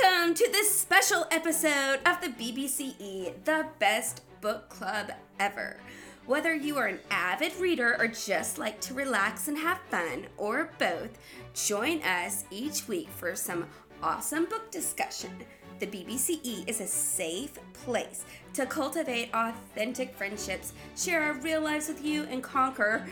[0.00, 5.78] Welcome to this special episode of the BBCE, the best book club ever.
[6.26, 10.70] Whether you are an avid reader or just like to relax and have fun, or
[10.78, 11.18] both,
[11.54, 13.66] join us each week for some
[14.02, 15.30] awesome book discussion.
[15.78, 18.24] The BBCE is a safe place
[18.54, 23.06] to cultivate authentic friendships, share our real lives with you, and conquer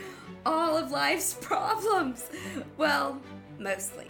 [0.45, 2.29] all of life's problems.
[2.77, 3.19] Well,
[3.59, 4.07] mostly.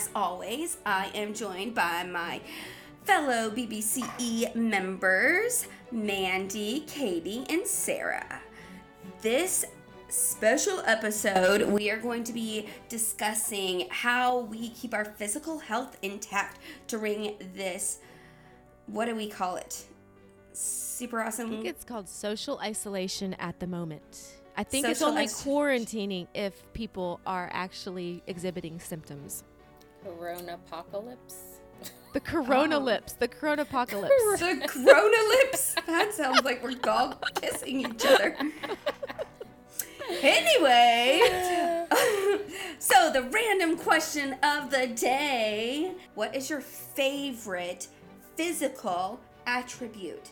[0.00, 2.40] As always, I am joined by my
[3.04, 8.40] fellow BBCE members, Mandy, Katie, and Sarah.
[9.20, 9.66] This
[10.08, 16.60] special episode, we are going to be discussing how we keep our physical health intact
[16.86, 17.98] during this,
[18.86, 19.84] what do we call it?
[20.54, 21.48] Super awesome.
[21.48, 24.38] I think it's called social isolation at the moment.
[24.56, 25.84] I think it's only isolation.
[25.84, 29.44] quarantining if people are actually exhibiting symptoms.
[30.04, 31.60] Corona apocalypse.
[32.12, 32.80] The corona Oh.
[32.80, 34.12] lips, the corona apocalypse.
[34.40, 35.74] The Corona lips.
[35.86, 38.36] That sounds like we're all kissing each other.
[40.20, 41.20] Anyway,
[42.80, 47.86] so the random question of the day What is your favorite
[48.34, 50.30] physical attribute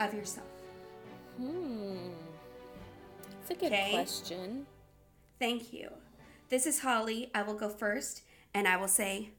[0.00, 0.46] of yourself?
[1.38, 1.96] Hmm.
[3.40, 3.90] It's a good Okay.
[3.92, 4.66] question.
[5.38, 5.88] Thank you.
[6.50, 7.30] This is Holly.
[7.34, 8.22] I will go first
[8.54, 9.30] and I will say,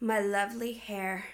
[0.00, 1.24] My lovely hair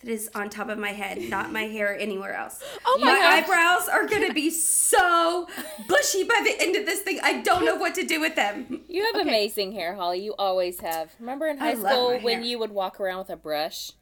[0.00, 2.62] that is on top of my head, not my hair anywhere else.
[2.86, 4.50] Oh my my eyebrows are gonna be
[4.88, 5.48] so
[5.88, 7.18] bushy by the end of this thing.
[7.22, 8.82] I don't know what to do with them.
[8.88, 9.22] You have Okay.
[9.28, 10.20] amazing hair, Holly.
[10.20, 11.14] You always have.
[11.18, 13.92] Remember in high love school when you would walk around with a brush?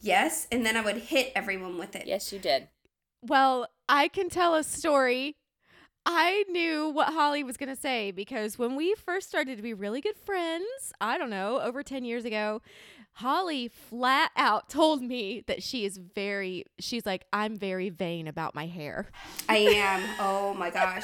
[0.00, 2.06] Yes, and then I would hit everyone with it.
[2.06, 2.68] Yes, you did.
[3.22, 5.36] Well, I can tell a story.
[6.10, 9.74] I knew what Holly was going to say because when we first started to be
[9.74, 10.64] really good friends,
[11.02, 12.62] I don't know, over 10 years ago,
[13.12, 18.54] Holly flat out told me that she is very, she's like, I'm very vain about
[18.54, 19.10] my hair.
[19.50, 20.02] I am.
[20.18, 21.02] Oh my gosh.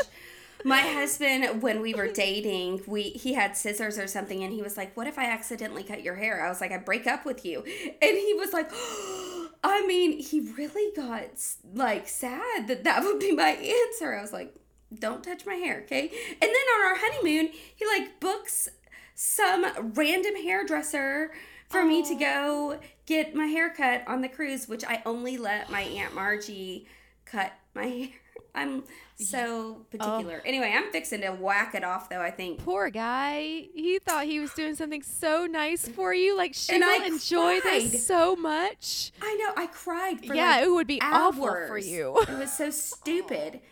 [0.65, 4.79] My husband, when we were dating, we he had scissors or something, and he was
[4.79, 7.45] like, "What if I accidentally cut your hair?" I was like, "I break up with
[7.45, 8.71] you," and he was like,
[9.63, 11.27] "I mean, he really got
[11.75, 13.51] like sad that that would be my
[13.91, 14.55] answer." I was like,
[14.99, 18.69] "Don't touch my hair, okay?" And then on our honeymoon, he like books
[19.15, 21.33] some random hairdresser
[21.69, 25.71] for me to go get my hair cut on the cruise, which I only let
[25.71, 26.87] my aunt Margie
[27.25, 28.09] cut my hair.
[28.57, 28.85] I'm
[29.17, 30.41] so particular.
[30.45, 30.49] Oh.
[30.49, 32.65] Anyway, I'm fixing to whack it off though, I think.
[32.65, 33.67] Poor guy.
[33.75, 36.37] He thought he was doing something so nice for you.
[36.37, 37.83] Like, she And I will enjoy cried.
[37.83, 39.11] this so much.
[39.21, 42.17] I know, I cried for yeah, like it would be awful for you.
[42.29, 43.61] It was so stupid.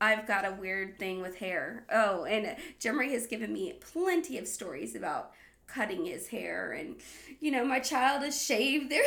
[0.00, 1.84] I've got a weird thing with hair.
[1.90, 5.32] Oh, and Jemry has given me plenty of stories about
[5.66, 6.96] cutting his hair, and
[7.40, 9.04] you know, my child has shaved their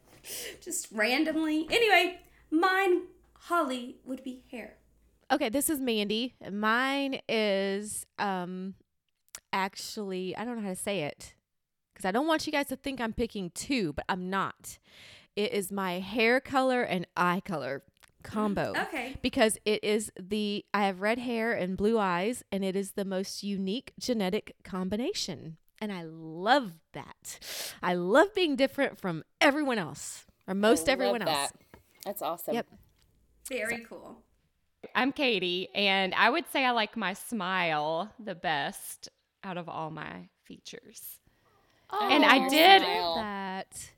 [0.60, 1.66] just randomly.
[1.70, 2.20] Anyway,
[2.50, 3.02] mine,
[3.34, 4.76] Holly, would be hair.
[5.30, 6.34] Okay, this is Mandy.
[6.50, 8.74] Mine is um
[9.52, 11.34] actually I don't know how to say it
[11.92, 14.78] because I don't want you guys to think I'm picking two, but I'm not.
[15.34, 17.82] It is my hair color and eye color
[18.26, 18.72] combo.
[18.76, 19.16] Okay.
[19.22, 23.04] Because it is the I have red hair and blue eyes and it is the
[23.04, 25.56] most unique genetic combination.
[25.80, 27.38] And I love that.
[27.82, 31.50] I love being different from everyone else or most I everyone love else.
[31.50, 31.80] That.
[32.04, 32.54] That's awesome.
[32.54, 32.66] Yep.
[33.48, 34.18] Very cool.
[34.94, 39.08] I'm Katie, and I would say I like my smile the best
[39.42, 41.18] out of all my features.
[41.90, 43.14] Oh, and I did- smile.
[43.16, 43.90] that.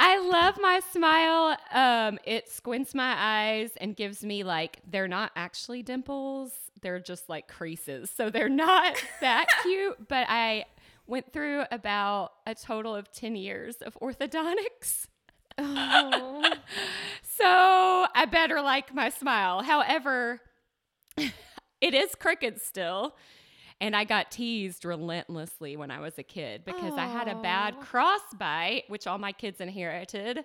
[0.00, 1.56] I love my smile.
[1.72, 7.28] Um, it squints my eyes and gives me like they're not actually dimples; they're just
[7.28, 8.10] like creases.
[8.10, 10.08] So they're not that cute.
[10.08, 10.66] But I
[11.06, 15.06] went through about a total of ten years of orthodontics.
[15.58, 16.54] Oh.
[17.22, 19.62] So I better like my smile.
[19.62, 20.40] However,
[21.16, 23.14] it is crooked still.
[23.80, 27.76] And I got teased relentlessly when I was a kid because I had a bad
[27.80, 30.44] crossbite, which all my kids inherited.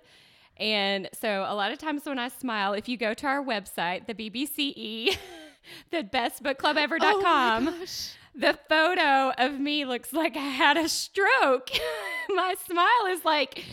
[0.56, 4.06] And so a lot of times when I smile, if you go to our website,
[4.06, 5.16] the BBCE,
[5.90, 7.84] the bestbookclubever.com, Oh
[8.36, 11.70] the photo of me looks like I had a stroke.
[12.28, 13.64] My smile is like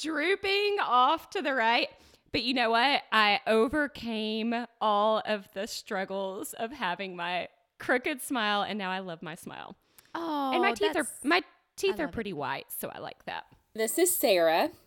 [0.00, 1.88] drooping off to the right.
[2.32, 3.02] But you know what?
[3.10, 7.48] I overcame all of the struggles of having my
[7.80, 9.74] crooked smile and now I love my smile.
[10.14, 11.42] Oh, and my teeth are my
[11.76, 12.12] teeth are love it.
[12.12, 13.46] pretty white, so I like that.
[13.74, 14.70] This is Sarah.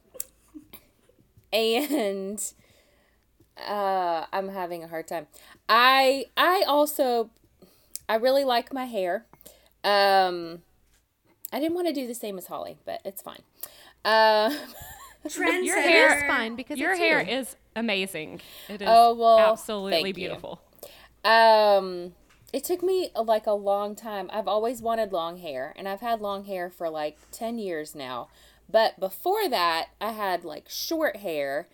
[1.52, 2.42] And
[3.58, 5.28] Uh, I'm having a hard time.
[5.70, 7.30] I I also
[8.10, 9.26] I really like my hair.
[9.84, 10.64] Um,
[11.52, 13.44] I didn't want to do the same as Holly, but it's fine.
[14.06, 14.52] Uh,
[15.38, 17.38] Your hair is fine because Your it's hair you.
[17.40, 18.42] is amazing.
[18.68, 20.28] It is Oh, well, absolutely thank you.
[20.28, 20.62] beautiful.
[21.24, 22.14] Um,
[22.54, 24.30] it took me like a long time.
[24.32, 28.30] I've always wanted long hair, and I've had long hair for like 10 years now.
[28.70, 31.68] But before that, I had like short hair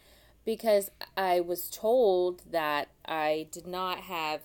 [0.46, 4.42] because I was told that I did not have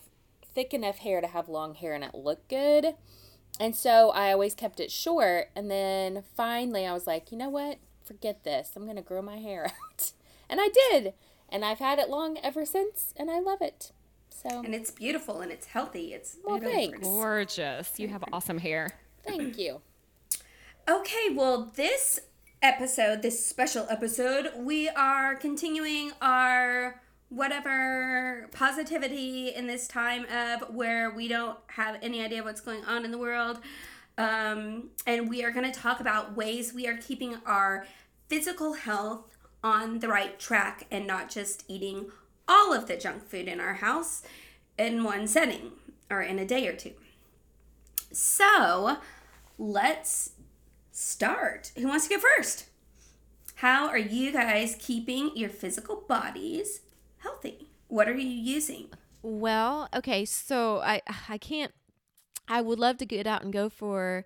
[0.55, 2.95] thick enough hair to have long hair and it looked good.
[3.59, 5.51] And so I always kept it short.
[5.55, 7.79] And then finally, I was like, you know what?
[8.05, 8.73] Forget this.
[8.75, 10.13] I'm going to grow my hair out.
[10.49, 11.15] And I did.
[11.49, 13.93] And I've had it long ever since, and I love it.
[14.43, 16.13] So, And it's beautiful and it's healthy.
[16.13, 16.99] It's Well, thanks.
[16.99, 17.99] Gorgeous.
[17.99, 18.91] You have awesome hair.
[19.25, 19.81] thank you.
[20.89, 22.21] Okay, well, this
[22.61, 27.01] episode, this special episode, we are continuing our
[27.31, 33.05] whatever positivity in this time of where we don't have any idea what's going on
[33.05, 33.61] in the world.
[34.19, 37.87] Um, and we are going to talk about ways we are keeping our
[38.29, 42.07] physical health on the right track and not just eating
[42.49, 44.23] all of the junk food in our house
[44.79, 45.73] in one setting
[46.11, 46.93] or in a day or two.
[48.13, 48.99] So,
[49.59, 50.33] let's
[50.93, 51.73] start.
[51.77, 52.67] Who wants to go first?
[53.57, 56.81] How are you guys keeping your physical bodies
[57.19, 57.69] healthy?
[57.89, 58.89] What are you using?
[59.23, 61.73] Well, okay, so I I can't
[62.49, 64.25] I would love to get out and go for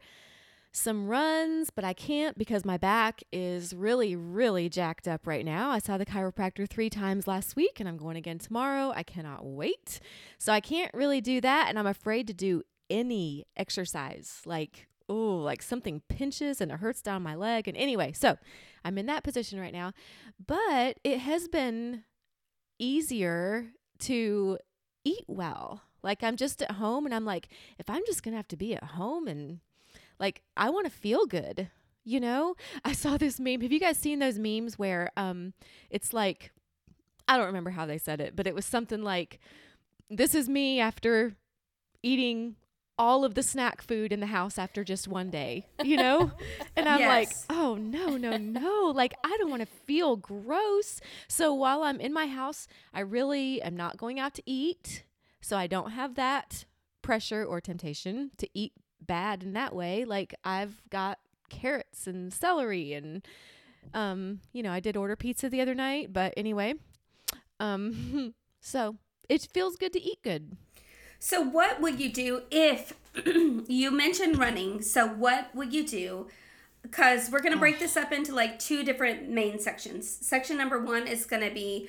[0.72, 5.70] some runs, but I can't because my back is really really jacked up right now.
[5.70, 8.92] I saw the chiropractor 3 times last week and I'm going again tomorrow.
[8.94, 10.00] I cannot wait.
[10.38, 14.42] So I can't really do that and I'm afraid to do any exercise.
[14.44, 18.36] Like oh, like something pinches and it hurts down my leg and anyway, so
[18.84, 19.92] I'm in that position right now.
[20.44, 22.04] But it has been
[22.78, 23.68] easier
[24.00, 24.58] to
[25.04, 25.82] eat well.
[26.02, 27.48] Like I'm just at home and I'm like,
[27.78, 29.60] if I'm just gonna have to be at home and
[30.18, 31.70] like I want to feel good,
[32.04, 32.54] you know?
[32.84, 33.60] I saw this meme.
[33.60, 35.52] Have you guys seen those memes where um
[35.90, 36.52] it's like
[37.26, 39.38] I don't remember how they said it, but it was something like
[40.10, 41.36] this is me after
[42.02, 42.56] eating
[42.98, 46.32] all of the snack food in the house after just one day, you know?
[46.76, 48.92] and I'm like, oh no, no, no.
[48.94, 51.00] like I don't want to feel gross.
[51.28, 55.04] So while I'm in my house, I really am not going out to eat.
[55.40, 56.64] So I don't have that
[57.02, 58.72] pressure or temptation to eat
[59.06, 60.04] bad in that way.
[60.04, 61.18] Like I've got
[61.48, 63.26] carrots and celery and
[63.94, 66.74] um, you know, I did order pizza the other night, but anyway.
[67.60, 68.96] Um so
[69.28, 70.56] it feels good to eat good.
[71.18, 72.94] So, what would you do if
[73.68, 74.82] you mentioned running?
[74.82, 76.28] So, what would you do?
[76.82, 80.08] Because we're going to break this up into like two different main sections.
[80.08, 81.88] Section number one is going to be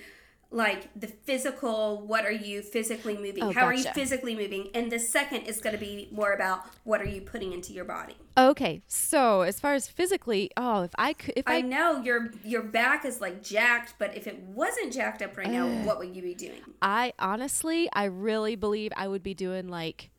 [0.52, 3.44] like the physical what are you physically moving?
[3.44, 4.70] Oh, How are you physically moving?
[4.74, 7.86] And the second is going to be more about what are you putting into your
[7.86, 8.16] body?
[8.36, 12.32] Okay, so as far as physically, oh, if I could, if I I, know your
[12.44, 16.16] your back is like jacked, but if it wasn't jacked up right now, what would
[16.16, 16.62] you be doing?
[16.82, 20.10] I honestly, I really believe I would be doing like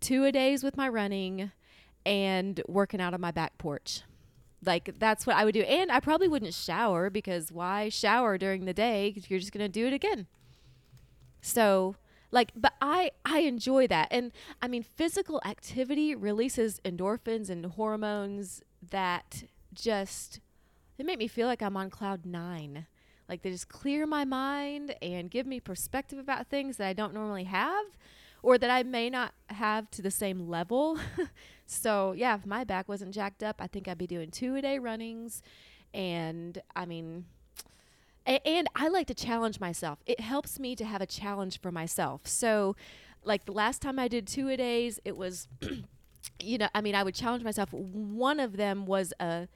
[0.00, 1.50] two a days with my running
[2.04, 4.02] and working out on my back porch.
[4.64, 8.64] Like that's what I would do, and I probably wouldn't shower because why shower during
[8.64, 9.14] the day?
[9.28, 10.26] you're just gonna do it again.
[11.40, 11.96] So
[12.32, 18.62] like but i i enjoy that and i mean physical activity releases endorphins and hormones
[18.90, 20.40] that just
[20.96, 22.86] they make me feel like i'm on cloud nine
[23.28, 27.14] like they just clear my mind and give me perspective about things that i don't
[27.14, 27.84] normally have
[28.42, 30.98] or that i may not have to the same level
[31.66, 34.62] so yeah if my back wasn't jacked up i think i'd be doing two a
[34.62, 35.42] day runnings
[35.94, 37.24] and i mean
[38.26, 39.98] a- and I like to challenge myself.
[40.06, 42.26] It helps me to have a challenge for myself.
[42.26, 42.76] So,
[43.24, 45.48] like the last time I did two a days, it was,
[46.40, 47.72] you know, I mean, I would challenge myself.
[47.72, 49.48] One of them was a,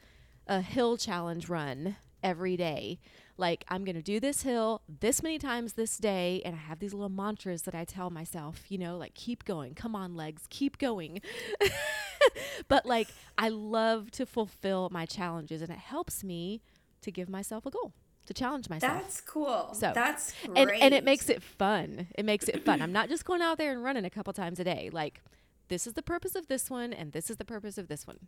[0.47, 2.99] a hill challenge run every day.
[3.37, 6.43] Like, I'm going to do this hill this many times this day.
[6.45, 9.75] And I have these little mantras that I tell myself, you know, like, keep going.
[9.75, 11.21] Come on, legs, keep going.
[12.69, 16.63] but, like, I love to fulfill my challenges, and it helps me
[17.03, 17.93] to give myself a goal,
[18.27, 19.03] to challenge myself.
[19.03, 19.71] That's cool.
[19.75, 20.59] So, that's great.
[20.59, 22.09] and and it makes it fun.
[22.17, 22.83] It makes it fun.
[22.83, 24.91] I'm not just going out there and running a couple times a day.
[24.93, 25.23] Like
[25.69, 28.19] this is the purpose of this one and this is the purpose of this one.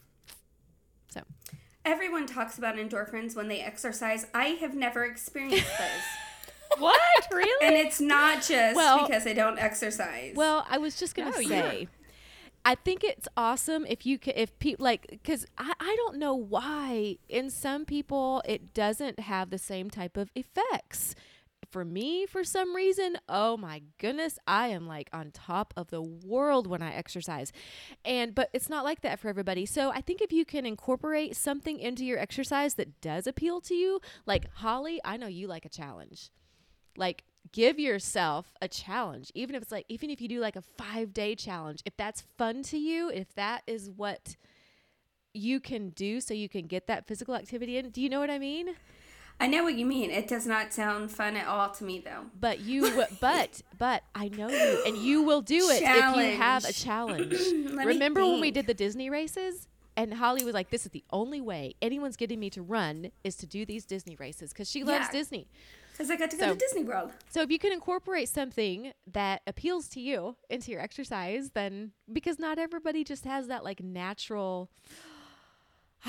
[1.09, 1.23] So,
[1.85, 4.27] everyone talks about endorphins when they exercise.
[4.35, 6.81] I have never experienced those.
[6.81, 7.01] What?
[7.33, 7.67] Really?
[7.67, 10.35] And it's not just Well- because I don't exercise.
[10.35, 11.89] well, I was just going to No, you say
[12.65, 16.35] I think it's awesome if you can, if people like, cause I, I don't know
[16.35, 21.15] why in some people it doesn't have the same type of effects.
[21.71, 26.03] For me, for some reason, oh my goodness, I am like on top of the
[26.03, 27.53] world when I exercise.
[28.05, 29.67] And, but it's not like that for everybody.
[29.67, 33.75] So I think if you can incorporate something into your exercise that does appeal to
[33.75, 36.31] you, like Holly, I know you like a challenge.
[36.97, 40.63] Like, give yourself a challenge, even if it's like, even if you do like a
[40.63, 44.37] five day challenge, if that's fun to you, if that is what
[45.35, 47.91] you can do so you can get that physical activity in.
[47.91, 48.75] Do you know what I mean?
[49.41, 50.11] I know what you mean.
[50.11, 52.27] It does not sound fun at all to me, though.
[52.39, 56.65] But you, but but I know you, and you will do it if you have
[56.65, 57.39] a challenge.
[57.75, 59.69] Remember when we did the Disney races?
[59.97, 63.37] And Holly was like, "This is the only way anyone's getting me to run is
[63.37, 65.13] to do these Disney races because she loves Yeah.
[65.13, 65.49] Disney."
[65.93, 67.11] Because I got to go So- to Disney World.
[67.29, 72.39] So if you can incorporate something that appeals to you into your exercise, then because
[72.39, 74.71] not everybody just has that like natural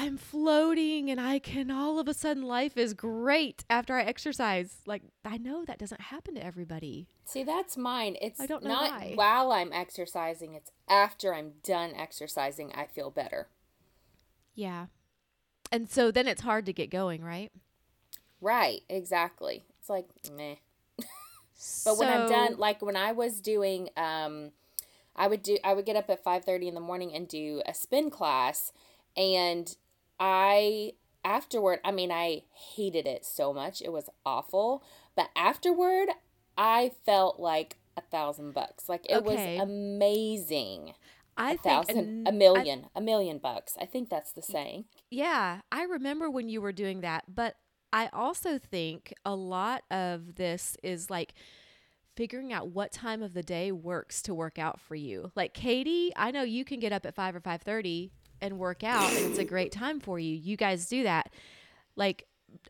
[0.10, 4.78] I'm floating and I can all of a sudden life is great after I exercise.
[4.88, 7.06] Like I know that doesn't happen to everybody.
[7.26, 8.16] See, that's mine.
[8.20, 9.12] It's I don't know not why.
[9.14, 13.50] while I'm exercising, it's after I'm done exercising, I feel better.
[14.56, 14.88] Yeah.
[15.72, 17.52] And so then it's hard to get going, right?
[18.42, 19.64] Right, exactly.
[19.80, 20.56] It's like meh.
[21.86, 24.54] But when I'm done, like when I was doing, um,
[25.16, 27.62] I would do, I would get up at five thirty in the morning and do
[27.68, 28.72] a spin class,
[29.16, 29.76] and
[30.20, 32.44] I afterward, I mean, I
[32.76, 34.84] hated it so much, it was awful.
[35.16, 36.10] But afterward,
[36.58, 38.88] I felt like a thousand bucks.
[38.90, 39.58] Like it Okay.
[39.58, 40.94] was amazing.
[41.38, 43.78] I A think thousand, an- a I- million, a million bucks.
[43.80, 44.86] I think that's the saying.
[45.10, 47.56] Yeah, I remember when you were doing that, but
[47.94, 51.34] I also think a lot of this is like
[52.16, 55.32] figuring out what time of the day works to work out for you.
[55.36, 58.12] Like Katie, I know you can get up at 5 or 5:30
[58.42, 60.36] and work out and it's a great time for you.
[60.36, 61.32] You guys do that.
[61.96, 62.26] Like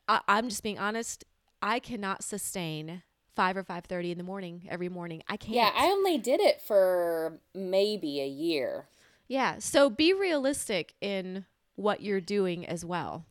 [0.08, 1.24] I, I'm just being honest,
[1.62, 3.04] I cannot sustain
[3.36, 5.24] 5 or 5:30 in the morning every morning.
[5.28, 5.54] I can't.
[5.54, 8.88] Yeah, I only did it for maybe a year.
[9.28, 11.46] Yeah, so be realistic in
[11.76, 13.26] what you're doing as well.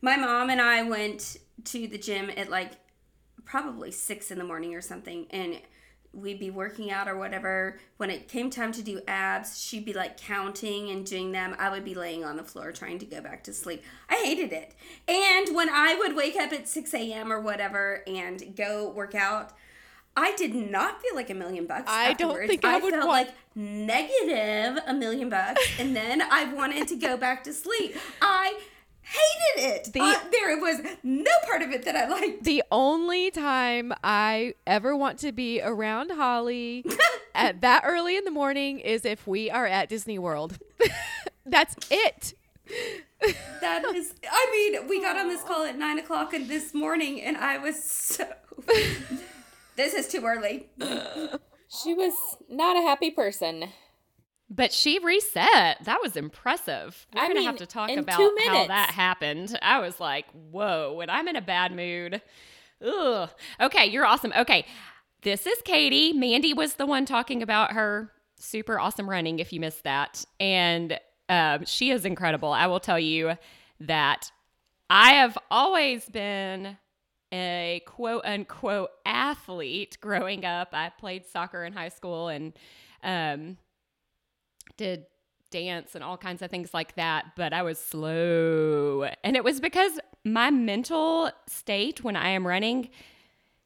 [0.00, 2.72] My mom and I went to the gym at like
[3.44, 5.60] probably six in the morning or something, and
[6.14, 7.78] we'd be working out or whatever.
[7.96, 11.56] When it came time to do abs, she'd be like counting and doing them.
[11.58, 13.82] I would be laying on the floor trying to go back to sleep.
[14.10, 14.74] I hated it.
[15.08, 17.32] And when I would wake up at 6 a.m.
[17.32, 19.52] or whatever and go work out,
[20.14, 21.84] I did not feel like a million bucks.
[21.90, 22.50] I don't afterwards.
[22.50, 26.96] think I would felt want- like negative a million bucks, and then I wanted to
[26.96, 27.96] go back to sleep.
[28.22, 28.60] I
[29.02, 29.92] hated it.
[29.92, 32.44] The- Uh, there was no part of it that I liked.
[32.44, 36.84] The only time I ever want to be around Holly
[37.34, 40.58] at that early in the morning is if we are at Disney World.
[41.46, 42.34] That's it.
[43.60, 47.20] That is, I mean, we got on this call at nine o'clock and this morning,
[47.20, 48.24] and I was so.
[49.76, 50.68] this is too early.
[51.68, 52.14] She was
[52.48, 53.68] not a happy person.
[54.50, 55.82] But she reset.
[55.84, 57.06] That was impressive.
[57.14, 59.58] We're I gonna mean, have to talk about how that happened.
[59.62, 62.20] I was like, whoa, when I'm in a bad mood.
[62.84, 63.30] Ugh.
[63.60, 64.32] Okay, you're awesome.
[64.36, 64.66] Okay.
[65.22, 66.12] This is Katie.
[66.12, 70.24] Mandy was the one talking about her super awesome running, if you missed that.
[70.40, 72.52] And um, she is incredible.
[72.52, 73.36] I will tell you
[73.80, 74.32] that
[74.90, 76.76] I have always been
[77.32, 80.70] a quote unquote athlete growing up.
[80.72, 82.52] I played soccer in high school and
[83.02, 83.56] um,
[84.82, 85.06] did
[85.52, 89.08] dance and all kinds of things like that, but I was slow.
[89.22, 92.88] And it was because my mental state when I am running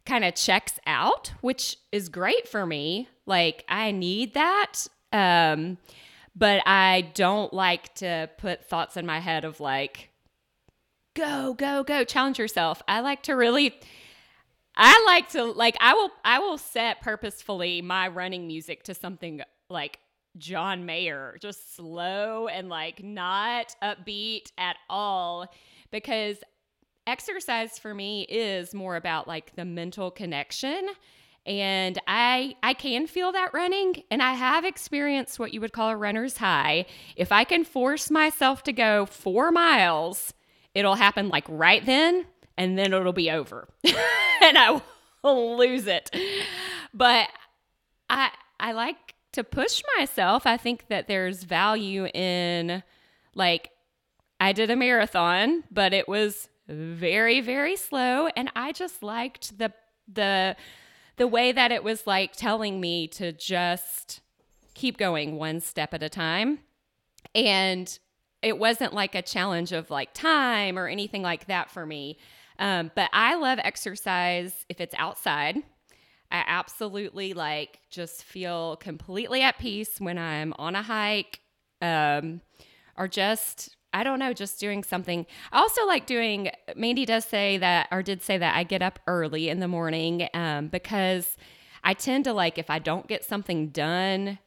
[0.04, 3.08] kind of checks out, which is great for me.
[3.24, 4.86] Like I need that.
[5.10, 5.78] Um
[6.34, 10.10] but I don't like to put thoughts in my head of like
[11.14, 12.82] go, go, go, challenge yourself.
[12.86, 13.74] I like to really
[14.76, 19.40] I like to like I will I will set purposefully my running music to something
[19.70, 19.98] like
[20.38, 25.46] John Mayer, just slow and like not upbeat at all
[25.90, 26.38] because
[27.06, 30.88] exercise for me is more about like the mental connection
[31.46, 35.90] and I I can feel that running and I have experienced what you would call
[35.90, 36.86] a runner's high.
[37.14, 40.34] If I can force myself to go 4 miles,
[40.74, 42.26] it'll happen like right then
[42.56, 43.68] and then it'll be over.
[43.84, 44.82] and I
[45.22, 46.10] will lose it.
[46.92, 47.28] But
[48.10, 50.46] I I like to push myself.
[50.46, 52.82] I think that there's value in
[53.34, 53.70] like
[54.40, 59.74] I did a marathon, but it was very very slow and I just liked the
[60.10, 60.56] the
[61.16, 64.20] the way that it was like telling me to just
[64.72, 66.60] keep going one step at a time.
[67.34, 67.98] And
[68.40, 72.16] it wasn't like a challenge of like time or anything like that for me.
[72.58, 75.62] Um, but I love exercise if it's outside.
[76.30, 81.40] I absolutely like just feel completely at peace when I'm on a hike
[81.80, 82.40] um,
[82.96, 85.26] or just, I don't know, just doing something.
[85.52, 88.98] I also like doing, Mandy does say that, or did say that I get up
[89.06, 91.36] early in the morning um, because
[91.84, 94.38] I tend to like, if I don't get something done,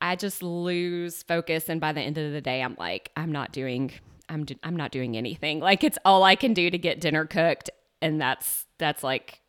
[0.00, 1.68] I just lose focus.
[1.68, 3.92] And by the end of the day, I'm like, I'm not doing.
[4.28, 5.60] I'm, do- I'm not doing anything.
[5.60, 7.70] Like it's all I can do to get dinner cooked
[8.02, 9.41] and that's that's like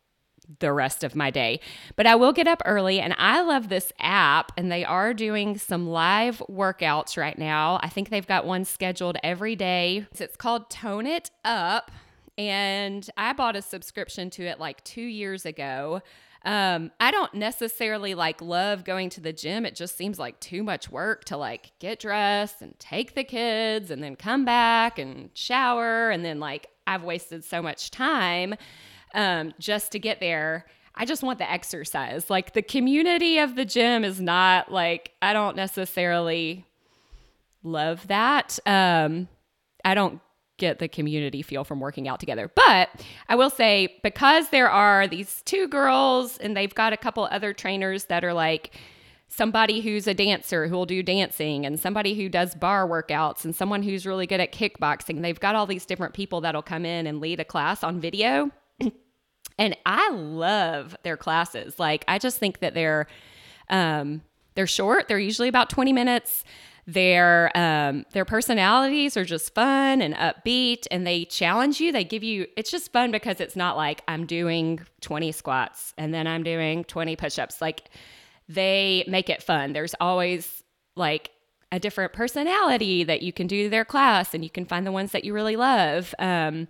[0.60, 1.60] the rest of my day.
[1.96, 5.58] But I will get up early and I love this app and they are doing
[5.58, 7.78] some live workouts right now.
[7.82, 10.06] I think they've got one scheduled every day.
[10.18, 11.90] It's called Tone It Up
[12.36, 16.02] and I bought a subscription to it like 2 years ago.
[16.44, 19.64] Um, I don't necessarily like love going to the gym.
[19.64, 23.90] It just seems like too much work to like get dressed and take the kids
[23.90, 28.56] and then come back and shower and then like I've wasted so much time
[29.14, 30.66] um, just to get there.
[30.94, 32.30] I just want the exercise.
[32.30, 36.66] Like the community of the gym is not like I don't necessarily
[37.62, 38.58] love that.
[38.66, 39.28] Um,
[39.84, 40.20] I don't
[40.56, 42.50] get the community feel from working out together.
[42.54, 42.90] But
[43.28, 47.52] I will say because there are these two girls and they've got a couple other
[47.52, 48.70] trainers that are like
[49.26, 53.56] somebody who's a dancer who will do dancing and somebody who does barre workouts and
[53.56, 55.22] someone who's really good at kickboxing.
[55.22, 58.50] They've got all these different people that'll come in and lead a class on video.
[59.58, 61.78] And I love their classes.
[61.78, 63.06] Like I just think that they're
[63.70, 64.22] um
[64.54, 65.08] they're short.
[65.08, 66.44] They're usually about 20 minutes.
[66.86, 71.92] Their um, their personalities are just fun and upbeat, and they challenge you.
[71.92, 72.46] They give you.
[72.58, 76.84] It's just fun because it's not like I'm doing 20 squats and then I'm doing
[76.84, 77.62] 20 push-ups.
[77.62, 77.88] Like
[78.50, 79.72] they make it fun.
[79.72, 80.62] There's always
[80.94, 81.30] like
[81.72, 85.12] a different personality that you can do their class, and you can find the ones
[85.12, 86.14] that you really love.
[86.18, 86.68] Um,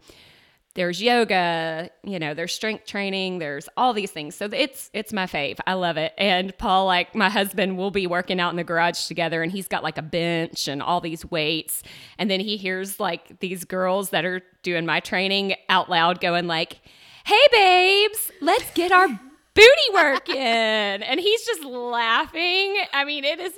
[0.74, 4.34] there's yoga, you know, there's strength training, there's all these things.
[4.34, 5.58] So it's it's my fave.
[5.66, 6.12] I love it.
[6.18, 9.68] And Paul, like my husband, will be working out in the garage together and he's
[9.68, 11.82] got like a bench and all these weights.
[12.18, 16.48] And then he hears like these girls that are doing my training out loud going
[16.48, 16.80] like,
[17.24, 19.08] Hey babes, let's get our
[19.54, 21.02] booty work in.
[21.02, 22.76] And he's just laughing.
[22.92, 23.52] I mean, it is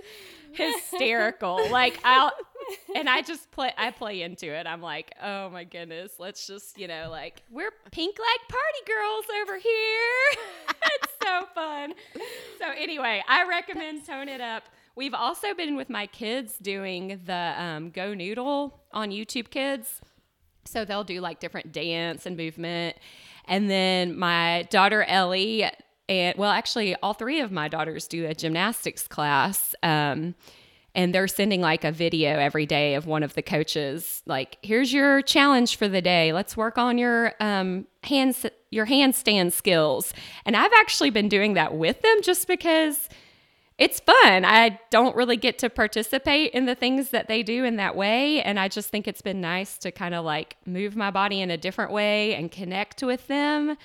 [0.56, 1.70] hysterical.
[1.70, 2.32] like I'll
[2.94, 4.66] and I just play I play into it.
[4.66, 9.24] I'm like, oh my goodness, let's just, you know, like we're pink like party girls
[9.42, 10.44] over here.
[10.94, 11.94] it's so fun.
[12.58, 14.64] So anyway, I recommend Tone It Up.
[14.96, 20.00] We've also been with my kids doing the um, GoNoodle on YouTube Kids.
[20.64, 22.96] So they'll do like different dance and movement.
[23.44, 25.70] And then my daughter Ellie,
[26.08, 29.74] and well, actually, all three of my daughters do a gymnastics class.
[29.82, 30.34] Um,
[30.96, 34.92] and they're sending like a video every day of one of the coaches like here's
[34.92, 36.32] your challenge for the day.
[36.32, 40.12] Let's work on your um, hands your handstand skills.
[40.44, 43.08] And i've actually been doing that with them just because
[43.78, 44.46] it's fun.
[44.46, 48.40] I don't really get to participate in the things that they do in that way
[48.42, 51.50] and i just think it's been nice to kind of like move my body in
[51.50, 53.76] a different way and connect with them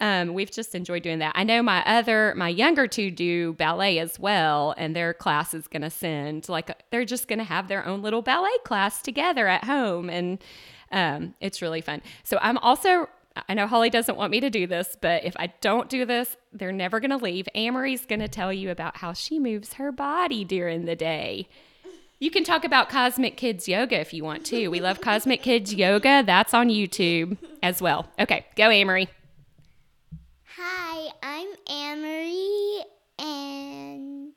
[0.00, 1.32] um, we've just enjoyed doing that.
[1.36, 5.68] I know my other, my younger two do ballet as well, and their class is
[5.68, 9.46] going to send like they're just going to have their own little ballet class together
[9.46, 10.42] at home, and
[10.90, 12.02] um, it's really fun.
[12.22, 13.08] So I'm also.
[13.48, 16.36] I know Holly doesn't want me to do this, but if I don't do this,
[16.52, 17.48] they're never going to leave.
[17.56, 21.48] Amory's going to tell you about how she moves her body during the day.
[22.20, 24.68] You can talk about Cosmic Kids Yoga if you want to.
[24.68, 26.22] We love Cosmic Kids Yoga.
[26.24, 28.06] That's on YouTube as well.
[28.20, 29.08] Okay, go, Amory.
[30.56, 32.84] Hi, I'm Amory
[33.18, 34.32] and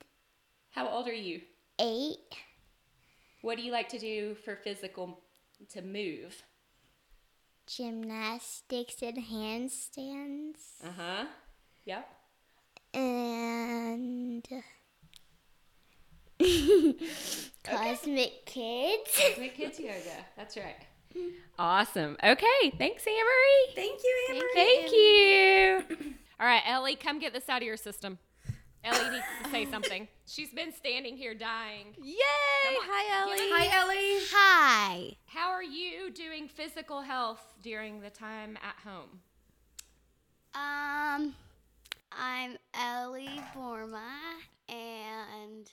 [0.72, 1.42] How old are you?
[1.80, 2.18] eight.
[3.42, 5.20] What do you like to do for physical
[5.74, 6.42] to move?
[7.68, 10.58] Gymnastics and handstands.
[10.84, 11.26] Uh huh.
[11.86, 12.10] Yep.
[12.96, 14.48] And
[17.64, 19.20] Cosmic Kids.
[19.22, 20.26] Cosmic Kids Yoga.
[20.36, 20.78] That's right.
[21.60, 22.18] Awesome.
[22.24, 22.72] Okay.
[22.78, 23.74] Thanks, Amory.
[23.76, 24.46] Thank you, Amber.
[24.54, 26.14] Thank you.
[26.40, 28.20] All right, Ellie, come get this out of your system.
[28.84, 30.08] Ellie needs to say something.
[30.28, 31.96] She's been standing here dying.
[32.02, 32.16] Yay!
[32.22, 33.50] Hi, Ellie.
[33.52, 34.26] Hi, Ellie.
[34.32, 35.16] Hi.
[35.26, 39.20] How are you doing physical health during the time at home?
[40.54, 41.34] Um,
[42.12, 44.00] I'm Ellie Borma,
[44.70, 45.70] and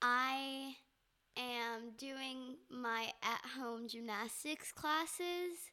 [0.00, 0.76] I
[1.36, 5.70] am doing my at-home gymnastics classes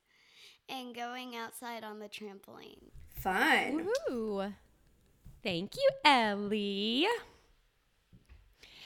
[0.68, 2.92] and going outside on the trampoline.
[3.16, 3.88] Fun.
[4.10, 4.54] Woohoo!
[5.44, 7.08] Thank you, Ellie.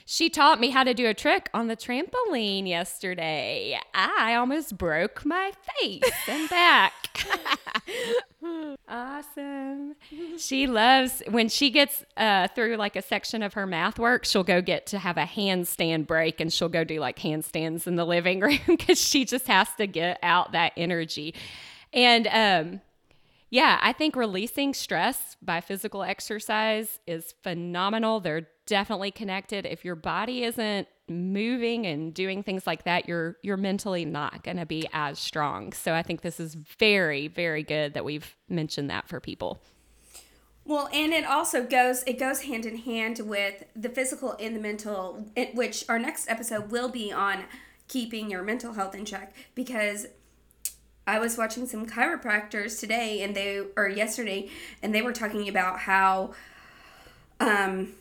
[0.06, 3.80] She taught me how to do a trick on the trampoline yesterday.
[3.94, 6.92] I almost broke my face and back.
[8.88, 9.96] awesome.
[10.38, 14.44] She loves when she gets uh, through like a section of her math work, she'll
[14.44, 18.04] go get to have a handstand break and she'll go do like handstands in the
[18.04, 21.34] living room because she just has to get out that energy.
[21.92, 22.80] And um,
[23.50, 28.18] yeah, I think releasing stress by physical exercise is phenomenal.
[28.18, 29.66] They're definitely connected.
[29.66, 34.56] If your body isn't moving and doing things like that, you're you're mentally not going
[34.56, 35.72] to be as strong.
[35.72, 39.62] So I think this is very very good that we've mentioned that for people.
[40.66, 44.60] Well, and it also goes it goes hand in hand with the physical and the
[44.60, 47.44] mental, which our next episode will be on
[47.88, 50.06] keeping your mental health in check because
[51.06, 54.48] I was watching some chiropractors today and they or yesterday
[54.82, 56.32] and they were talking about how
[57.40, 57.92] um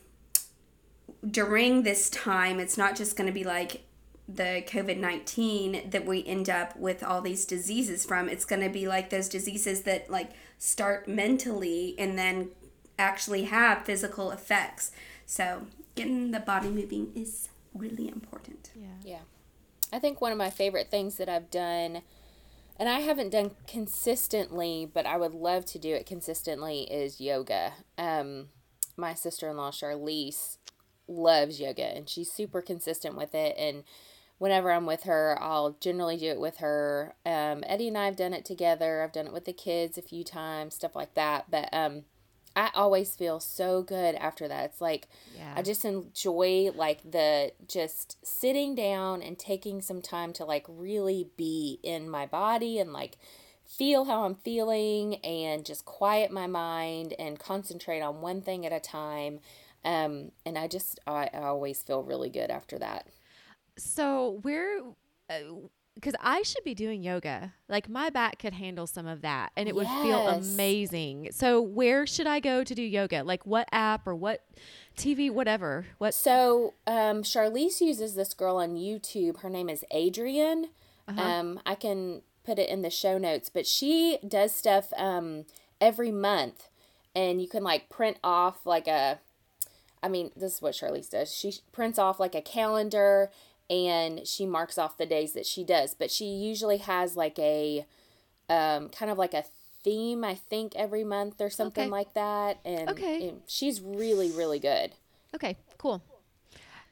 [1.30, 3.82] during this time it's not just going to be like
[4.28, 8.88] the COVID-19 that we end up with all these diseases from it's going to be
[8.88, 12.50] like those diseases that like start mentally and then
[12.98, 14.92] actually have physical effects.
[15.26, 18.72] So, getting the body moving is really important.
[18.76, 18.88] Yeah.
[19.04, 19.20] Yeah.
[19.92, 22.02] I think one of my favorite things that I've done,
[22.80, 27.74] and I haven't done consistently, but I would love to do it consistently, is yoga.
[27.98, 28.50] Um,
[28.98, 30.58] my sister in law, Charlize,
[31.08, 33.56] loves yoga and she's super consistent with it.
[33.58, 33.84] And
[34.38, 37.16] whenever I'm with her, I'll generally do it with her.
[37.26, 39.02] Um, Eddie and I have done it together.
[39.02, 41.46] I've done it with the kids a few times, stuff like that.
[41.50, 42.04] But um,
[42.56, 44.66] I always feel so good after that.
[44.66, 45.54] It's like Yeah.
[45.56, 51.30] I just enjoy like the just sitting down and taking some time to like really
[51.36, 53.18] be in my body and like
[53.66, 58.74] feel how I'm feeling and just quiet my mind and concentrate on one thing at
[58.74, 59.40] a time.
[59.86, 63.08] Um, and I just I, I always feel really good after that.
[63.78, 64.82] So where,
[65.96, 67.54] because I should be doing yoga.
[67.68, 71.30] Like my back could handle some of that, and it would feel amazing.
[71.32, 73.24] So where should I go to do yoga?
[73.24, 74.46] Like what app or what
[74.98, 75.86] TV, whatever.
[75.98, 76.14] What?
[76.14, 79.40] So, um, Charlize uses this girl on YouTube.
[79.40, 80.66] Her name is Adriene.
[81.08, 85.46] Uh Um, I can put it in the show notes, but she does stuff um,
[85.82, 86.70] every month,
[87.16, 89.20] and you can like print off like a.
[90.04, 91.34] I mean, this is what Charlize does.
[91.34, 93.32] She prints off like a calendar,
[93.70, 95.96] and she marks off the days that she does.
[95.96, 97.86] But she usually has like a,
[98.50, 99.46] um, kind of like a
[99.84, 100.24] theme.
[100.24, 101.90] I think every month or something Okay.
[101.90, 102.60] like that.
[102.66, 103.28] And, Okay.
[103.28, 104.92] and she's really really good.
[105.36, 106.04] Okay, cool.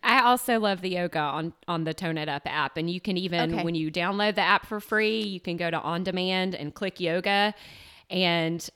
[0.04, 3.18] I also love the yoga on on the Tone It Up app, and you can
[3.18, 3.64] even Okay.
[3.64, 7.00] when you download the app for free, you can go to on demand and click
[7.00, 7.54] yoga,
[8.10, 8.68] and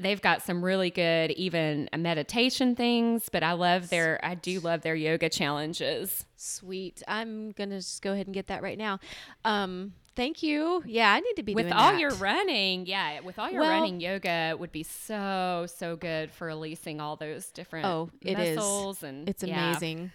[0.00, 3.28] they've got some really good even meditation things.
[3.30, 6.24] But I love their I do love their yoga challenges.
[6.36, 7.02] Sweet.
[7.06, 8.98] I'm gonna just go ahead and get that right now.
[9.44, 10.82] Um, thank you.
[10.86, 12.00] Yeah, I need to be with doing all that.
[12.00, 16.46] your running, yeah, with all your Well- running, yoga would be so so good for
[16.46, 18.56] releasing all those different Oh, it is.
[18.56, 19.70] muscles and It's yeah.
[19.70, 20.12] amazing.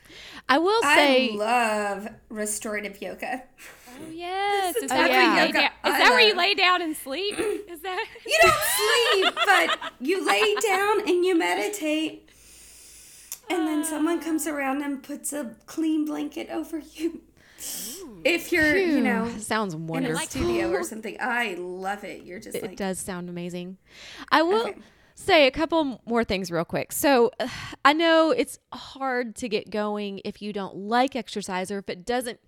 [0.48, 1.32] I will say.
[1.34, 3.44] I love restorative yoga.
[3.90, 6.54] Oh yes, is is that, every where you lay yoga is that where you lay
[6.54, 7.38] down and sleep?
[7.70, 12.30] Is that You don't sleep, but you lay down and you meditate.
[13.50, 17.22] And then someone comes around and puts a clean blanket over you.
[18.26, 20.18] If you're, you Phew, know, sounds wonderful.
[20.18, 22.24] in a studio or something, I love it.
[22.24, 23.78] You're just It like, does sound amazing.
[24.32, 24.76] I will Okay.
[25.16, 26.92] say a couple more things real quick.
[26.92, 27.48] So, uh,
[27.86, 32.06] I know it's hard to get going if you don't like exercise or if it
[32.06, 32.40] doesn't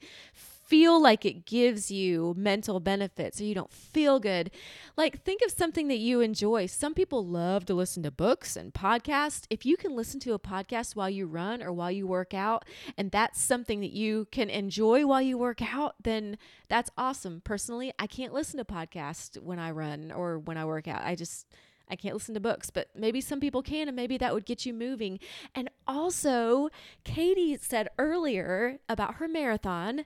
[0.72, 4.50] feel like it gives you mental benefits or you don't feel good.
[4.96, 6.68] Like, think of something that you enjoy.
[6.68, 9.46] Some people love to listen to books and podcasts.
[9.50, 12.64] If you can listen to a podcast while you run or while you work out,
[12.98, 16.38] and that's something that you can enjoy while you work out, then
[16.70, 17.42] that's awesome.
[17.44, 21.02] Personally, I can't listen to podcasts when I run or when I work out.
[21.04, 21.48] I just
[21.90, 24.66] I can't listen to books, but maybe some people can, and maybe that would get
[24.66, 25.20] you moving.
[25.54, 26.70] And also,
[27.04, 30.06] Katie said earlier about her marathon,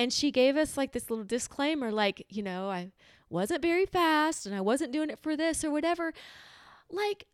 [0.00, 2.90] and she gave us like this little disclaimer like, you know, I
[3.28, 6.14] wasn't very fast and I wasn't doing it for this or whatever.
[6.90, 7.26] Like,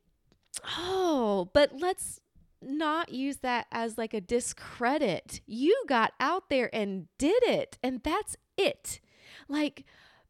[0.76, 2.20] oh, but let's
[2.60, 5.42] not use that as like a discredit.
[5.46, 8.98] You got out there and did it, and that's it.
[9.48, 9.84] Like,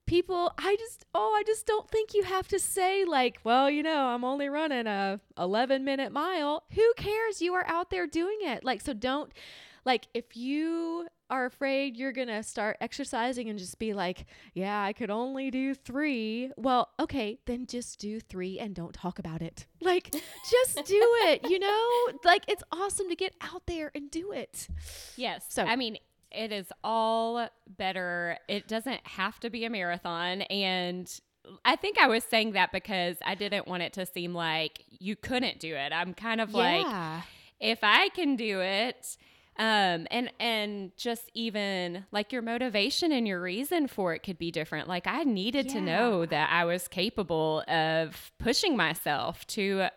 [0.07, 3.83] people i just oh i just don't think you have to say like well you
[3.83, 8.38] know i'm only running a 11 minute mile who cares you are out there doing
[8.42, 9.33] it like so don't
[9.85, 14.82] like if you are afraid you're going to start exercising and just be like, yeah,
[14.82, 16.50] I could only do three.
[16.56, 19.66] Well, okay, then just do three and don't talk about it.
[19.82, 20.10] Like,
[20.50, 22.08] just do it, you know?
[22.24, 24.66] Like, it's awesome to get out there and do it.
[25.16, 25.46] Yes.
[25.48, 25.98] So- I mean,
[26.32, 28.36] it is all better.
[28.48, 30.42] It doesn't have to be a marathon.
[30.42, 31.08] And
[31.64, 35.14] I think I was saying that because I didn't want it to seem like you
[35.14, 35.92] couldn't do it.
[35.92, 36.84] I'm kind of like,
[37.60, 39.16] if I can do it,
[39.58, 44.50] um, and and just even like your motivation and your reason for it could be
[44.50, 44.88] different.
[44.88, 49.88] Like I needed to know that I was capable of pushing myself to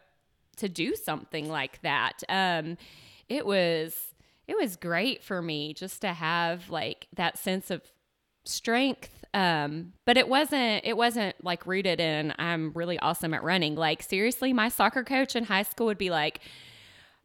[0.57, 2.23] to do something like that.
[2.29, 2.77] Um,
[3.27, 4.13] it was
[4.47, 7.81] it was great for me just to have like that sense of
[8.45, 13.75] strength um but it wasn't it wasn't like rooted in i'm really awesome at running
[13.75, 16.39] like seriously my soccer coach in high school would be like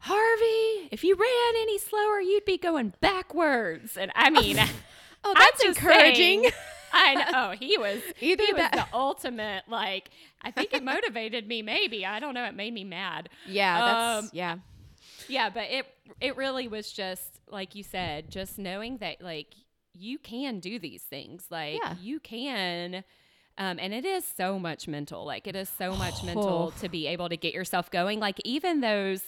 [0.05, 4.57] harvey if you ran any slower you'd be going backwards and i mean
[5.27, 6.41] Oh, that's encouraging.
[6.43, 6.51] saying-
[6.93, 11.61] I know he was Either he was the ultimate like I think it motivated me
[11.63, 14.55] maybe I don't know it made me mad yeah, that's Um, yeah.
[15.27, 15.87] yeah, but it
[16.21, 19.47] it really was just like you said, just knowing that like
[19.93, 21.45] you can do these things.
[21.49, 21.95] Like Yeah.
[22.01, 23.03] you can
[23.57, 25.25] um, and it is so much mental.
[25.25, 28.19] Like it is so much mental to be able to get yourself going.
[28.21, 29.21] Like even those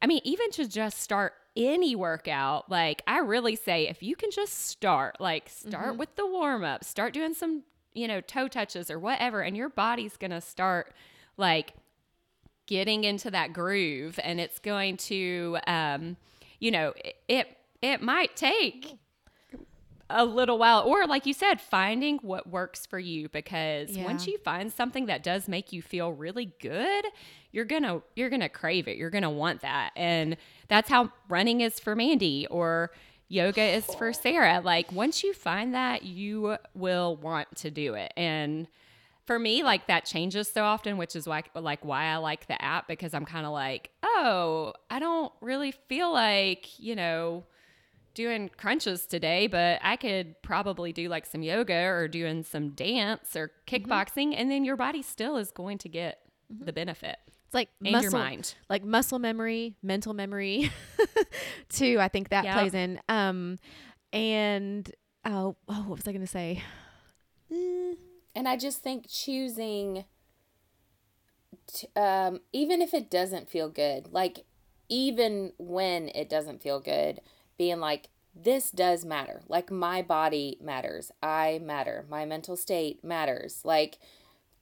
[0.00, 4.30] I mean, even to just start any workout, like I really say if you can
[4.30, 8.90] just start, like start with the warm up, start doing some, you know, toe touches
[8.90, 10.94] or whatever, and your body's gonna start
[11.36, 11.74] like
[12.66, 16.18] getting into that groove and it's going to um
[16.60, 18.98] you know it it, it might take
[20.10, 24.38] a little while or like you said finding what works for you because once you
[24.38, 27.04] find something that does make you feel really good
[27.52, 28.96] you're gonna you're gonna crave it.
[28.96, 29.90] You're gonna want that.
[29.96, 30.36] And
[30.68, 32.90] that's how running is for mandy or
[33.28, 34.12] yoga is for oh.
[34.12, 34.60] sarah.
[34.62, 38.12] Like once you find that you will want to do it.
[38.16, 38.68] And
[39.24, 42.64] for me like that changes so often which is why like why i like the
[42.64, 47.44] app because i'm kind of like oh i don't really feel like you know
[48.18, 53.36] doing crunches today but i could probably do like some yoga or doing some dance
[53.36, 56.18] or kickboxing and then your body still is going to get
[56.50, 60.70] the benefit It's like and muscle, your mind like muscle memory, mental memory,
[61.68, 61.98] too.
[62.00, 62.54] I think that Yep.
[62.54, 63.00] plays in.
[63.08, 63.56] Um,
[64.12, 64.90] and
[65.24, 66.62] oh, oh, what was I going to say?
[68.34, 70.04] And I just think choosing,
[71.66, 74.44] t- um, even if it doesn't feel good, like
[74.88, 77.20] even when it doesn't feel good,
[77.58, 79.42] being like, this does matter.
[79.48, 81.10] Like my body matters.
[81.22, 82.06] I matter.
[82.08, 83.60] My mental state matters.
[83.64, 83.98] Like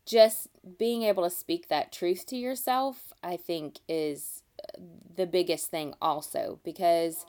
[0.07, 4.81] just being able to speak that truth to yourself, I think is uh,
[5.15, 7.27] the biggest thing also because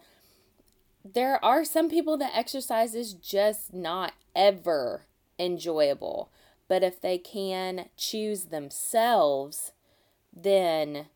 [1.04, 5.04] there are some people that exercise is just not ever
[5.40, 6.32] enjoyable.
[6.68, 9.72] But if they can choose themselves,
[10.34, 11.08] then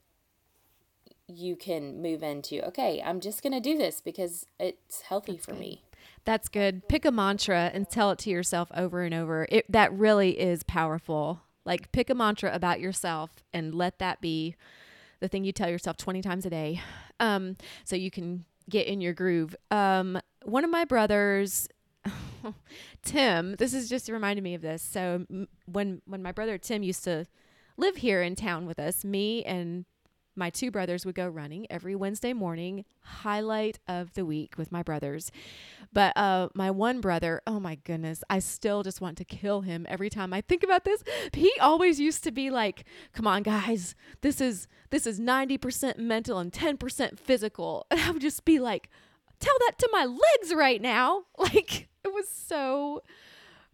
[1.34, 5.54] you can move into, okay, I'm just going to do this because it's healthy for
[5.54, 5.84] me.
[6.24, 6.88] That's good.
[6.88, 9.48] Pick a mantra and tell it to yourself over and over.
[9.50, 11.41] It that really is powerful.
[11.65, 14.56] Like pick a mantra about yourself and let that be
[15.20, 16.82] the thing you tell yourself 20 times a day.
[17.20, 19.56] Um so you can get in your groove.
[19.72, 21.67] Um one of my brothers
[23.04, 24.82] Tim, this is just reminded me of this.
[24.82, 27.26] So m- when when my brother Tim used to
[27.78, 29.86] live here in town with us, me and
[30.41, 34.82] my two brothers would go running every Wednesday morning, highlight of the week with my
[34.82, 35.32] brothers.
[35.93, 39.86] But uh, my one brother, oh my goodness, I still just want to kill him
[39.88, 41.04] every time I think about this.
[41.32, 45.99] He always used to be like, "Come on, guys, this is this is ninety percent
[45.99, 48.89] mental and ten percent physical," and I would just be like,
[49.39, 53.04] "Tell that to my legs right now!" Like it was so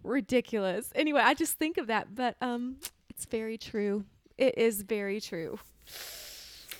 [0.03, 0.91] ridiculous.
[0.95, 2.75] Anyway, I just think of that, but um,
[3.09, 4.03] it's very true.
[4.37, 5.59] It is very true.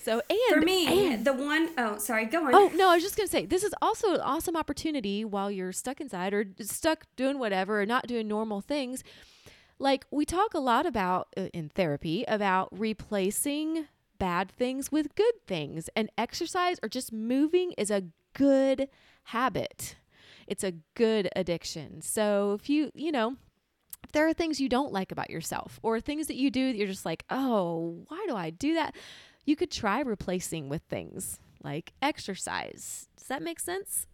[0.08, 2.56] So and For me, and- the one oh sorry, go on.
[2.56, 5.74] Oh no, I was just gonna say this is also an awesome opportunity while you're
[5.74, 9.04] stuck inside or stuck doing whatever or not doing normal things.
[9.80, 15.46] Like we talk a lot about uh, in therapy about replacing bad things with good
[15.46, 18.88] things, and exercise or just moving is a good
[19.24, 19.98] habit.
[20.48, 22.02] It's a good addiction.
[22.02, 23.36] So if you you know
[24.06, 26.78] if there are things you don't like about yourself or things that you do that
[26.78, 28.96] you're just like, oh, why do I do that?
[29.48, 33.08] You could try replacing with things like exercise.
[33.18, 34.06] Does that make sense?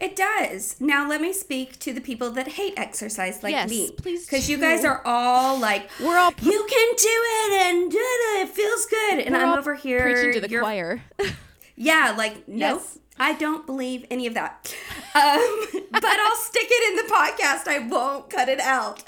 [0.00, 0.80] It does.
[0.80, 3.92] Now let me speak to the people that hate exercise like Yes, me.
[3.96, 7.90] please Because you guys are all like, We're all pre- you can do it and
[7.92, 9.20] da-da, it feels good.
[9.20, 10.02] And We're I'm over here.
[10.02, 11.02] preaching to the you're- choir.
[11.76, 12.82] Yeah, like, nope.
[12.82, 12.98] Yes.
[13.18, 14.74] I don't believe any of that.
[15.14, 17.68] Um, but I'll stick it in the podcast.
[17.68, 19.02] I won't cut it out.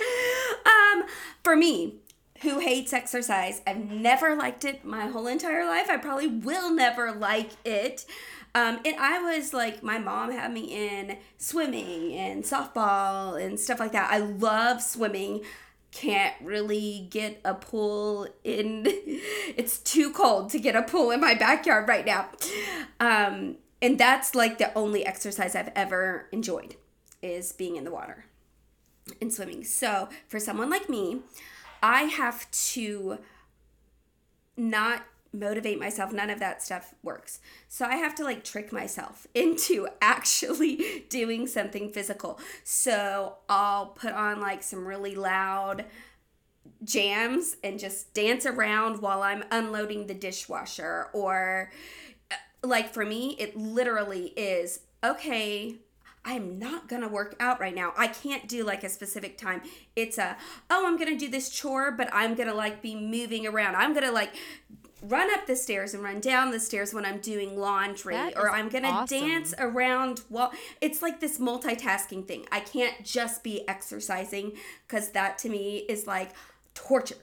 [0.64, 1.04] Um,
[1.42, 1.96] for me,
[2.42, 5.88] who hates exercise, I've never liked it my whole entire life.
[5.88, 8.04] I probably will never like it.
[8.54, 13.80] Um, and I was like, my mom had me in swimming and softball and stuff
[13.80, 14.10] like that.
[14.10, 15.42] I love swimming.
[15.90, 18.86] Can't really get a pool in.
[19.54, 22.28] It's too cold to get a pool in my backyard right now.
[23.00, 26.76] Um, and that's like the only exercise I've ever enjoyed
[27.20, 28.24] is being in the water
[29.20, 29.62] and swimming.
[29.64, 31.20] So for someone like me,
[31.82, 33.18] I have to
[34.56, 36.12] not motivate myself.
[36.12, 37.40] None of that stuff works.
[37.68, 42.38] So I have to like trick myself into actually doing something physical.
[42.64, 45.86] So I'll put on like some really loud
[46.84, 51.70] jams and just dance around while I'm unloading the dishwasher or
[52.30, 52.34] uh,
[52.66, 55.76] like for me it literally is okay
[56.24, 57.92] I am not gonna work out right now.
[57.96, 59.62] I can't do like a specific time.
[59.96, 60.36] It's a,
[60.70, 63.74] oh, I'm gonna do this chore, but I'm gonna like be moving around.
[63.76, 64.34] I'm gonna like
[65.02, 68.50] run up the stairs and run down the stairs when I'm doing laundry, That or
[68.50, 69.18] I'm gonna awesome.
[69.18, 72.46] dance around while it's like this multitasking thing.
[72.52, 74.52] I can't just be exercising
[74.86, 76.30] because that to me is like
[76.74, 77.16] torture.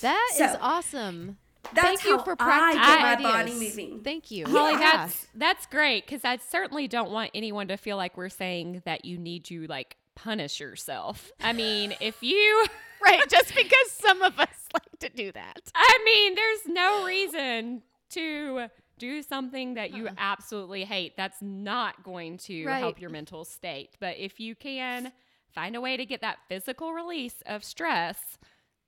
[0.00, 1.36] That is So, awesome.
[1.74, 3.32] That's Thank you how for I practicing get my ideas.
[3.54, 4.00] body moving.
[4.02, 4.46] Thank you.
[4.46, 4.78] Holly, Yeah.
[5.06, 9.04] that's that's great because I certainly don't want anyone to feel like we're saying that
[9.04, 11.30] you need to like punish yourself.
[11.40, 12.66] I mean, if you,
[13.04, 13.20] right.
[13.28, 15.60] Just because some of us like to do that.
[15.74, 18.66] I mean, there's no reason to
[18.98, 21.16] do something that you absolutely hate.
[21.16, 22.78] That's not going to Right.
[22.80, 23.90] help your mental state.
[24.00, 25.12] But if you can
[25.54, 28.18] find a way to get that physical release of stress,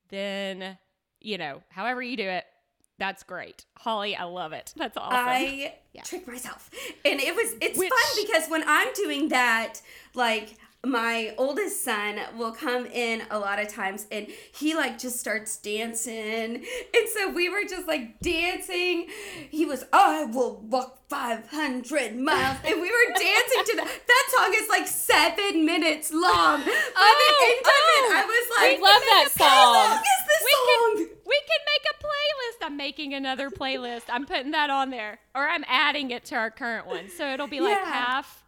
[0.09, 0.79] then
[1.21, 2.45] you know, however you do it,
[2.99, 3.65] that's great.
[3.79, 4.73] Holly, I love it.
[4.77, 5.19] That's awesome.
[5.19, 6.03] I Yeah.
[6.03, 6.71] trick myself.
[7.05, 9.81] And it was it's Which- fun because when I'm doing that,
[10.15, 15.21] like my oldest son will come in a lot of times and he like just
[15.21, 16.65] starts dancing.
[16.95, 19.07] And so we were just like dancing.
[19.51, 22.57] He was, I will walk 500 miles.
[22.65, 23.87] And we were dancing to that.
[24.07, 26.63] That song is like seven minutes long.
[26.65, 29.87] By Oh, the end of oh, it, I was like, We love that How long
[29.87, 29.99] song.
[30.03, 30.67] is this we song?
[30.67, 31.92] can we can make a.
[32.63, 34.03] I'm making another playlist.
[34.09, 37.09] I'm putting that on there, or I'm adding it to our current one.
[37.09, 37.93] So it'll be like Yeah.
[37.93, 38.45] half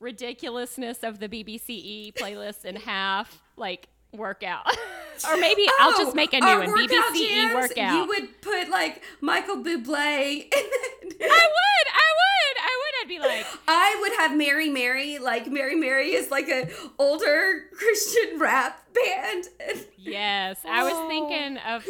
[0.00, 4.66] ridiculousness of the BBCE E playlist and half like workout.
[5.30, 6.68] or maybe I'll just make a new one.
[6.68, 7.94] workout BBCE jams, workout.
[7.94, 10.48] You would put like Michael Bublé.
[10.54, 10.66] I
[11.04, 11.22] would.
[11.22, 12.58] I would.
[12.60, 12.94] I would.
[13.02, 15.18] I'd be like, I would have Mary Mary.
[15.18, 19.48] Like Mary Mary is like a older Christian rap band.
[19.96, 20.58] yes.
[20.68, 21.84] I was thinking of.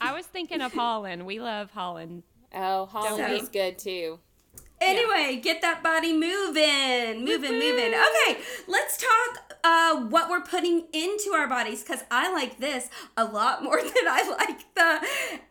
[0.00, 1.24] I was thinking of Hollyn.
[1.24, 2.22] We love Hollyn.
[2.54, 4.20] Oh, Hollyn So- is good too.
[4.78, 7.94] Anyway, get that body moving, moving, moving.
[7.94, 13.24] Okay, let's talk uh, what we're putting into our bodies because I like this a
[13.24, 15.06] lot more than I like the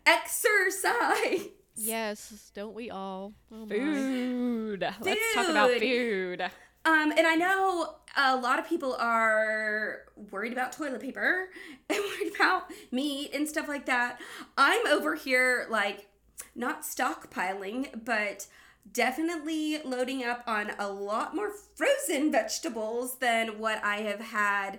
[0.06, 1.48] exercise.
[1.74, 3.32] Yes, don't we all?
[3.52, 3.74] Oh my.
[3.74, 4.86] Food.
[5.00, 5.80] Let's talk about Food.
[5.80, 6.40] food.
[6.84, 11.48] Um, and I know a lot of people are worried about toilet paper
[11.90, 14.20] and worried about meat and stuff like that.
[14.56, 16.08] I'm over here like
[16.54, 18.46] not stockpiling, but
[18.92, 24.78] definitely loading up on a lot more frozen vegetables than what I have had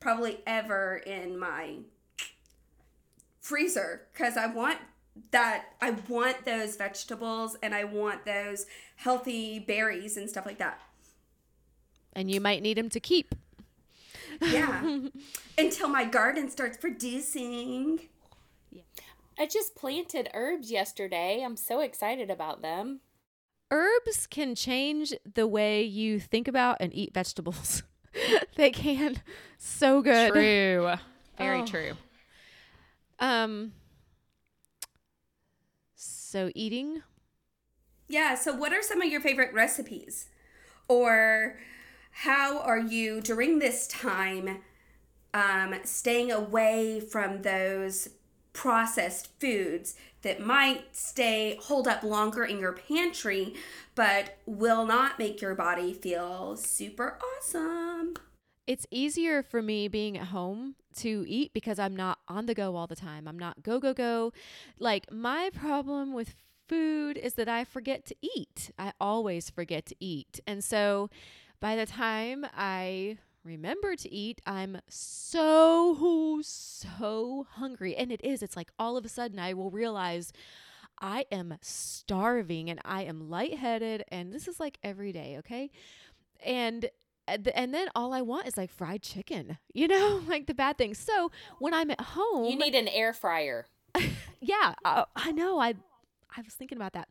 [0.00, 1.78] probably ever in my
[3.40, 4.78] freezer because I want
[5.30, 10.80] that I want those vegetables and I want those healthy berries and stuff like that.
[12.16, 13.34] And you might need them to keep.
[14.40, 15.00] Yeah.
[15.58, 18.08] Until my garden starts producing.
[18.72, 18.82] Yeah.
[19.38, 21.42] I just planted herbs yesterday.
[21.44, 23.00] I'm so excited about them.
[23.70, 27.82] Herbs can change the way you think about and eat vegetables.
[28.56, 29.20] they can.
[29.58, 30.32] So good.
[30.32, 30.94] True.
[31.36, 31.66] Very Oh.
[31.66, 31.92] true.
[33.18, 33.72] Um
[35.94, 37.02] so eating
[38.08, 40.28] Yeah, so what are some of your favorite recipes?
[40.88, 41.58] Or
[42.20, 44.58] how are you during this time
[45.34, 48.08] um, staying away from those
[48.52, 53.54] processed foods that might stay hold up longer in your pantry
[53.94, 58.14] but will not make your body feel super awesome?
[58.66, 62.76] it's easier for me being at home to eat because I'm not on the go
[62.76, 63.28] all the time.
[63.28, 64.32] I'm not go, go, go.
[64.78, 66.34] Like, my problem with
[66.68, 68.72] food is that I forget to eat.
[68.78, 70.40] I always forget to eat.
[70.46, 71.10] And so
[71.60, 77.96] by the time I remember to eat, I'm so, so hungry.
[77.96, 80.32] And it is, it's like all of a sudden I will realize
[81.00, 85.70] I am starving and I am lightheaded and this is like every day, okay?
[86.44, 86.90] And
[87.28, 90.78] uh, and then all I want is like fried chicken, you know, like the bad
[90.78, 90.98] things.
[90.98, 93.66] So when I'm at home, you need an air fryer.
[94.40, 95.58] yeah, I, I know.
[95.58, 95.74] I
[96.34, 97.08] I was thinking about that.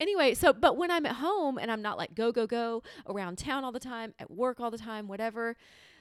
[0.00, 3.38] Anyway, so but when I'm at home and I'm not like go go go around
[3.38, 5.56] town all the time, at work all the time, whatever,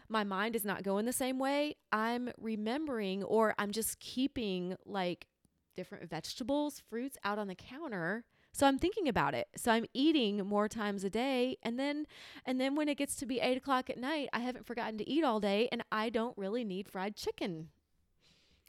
[0.10, 1.76] my mind is not going the same way.
[1.92, 5.28] I'm remembering or I'm just keeping like
[5.76, 8.26] different vegetables, fruits out on the counter.
[8.52, 9.48] So I'm thinking about it.
[9.56, 12.08] So I'm eating more times a day, and then,
[12.44, 15.08] and then when it gets to be eight o'clock at night, I haven't forgotten to
[15.08, 17.70] eat all day, and I don't really need fried chicken.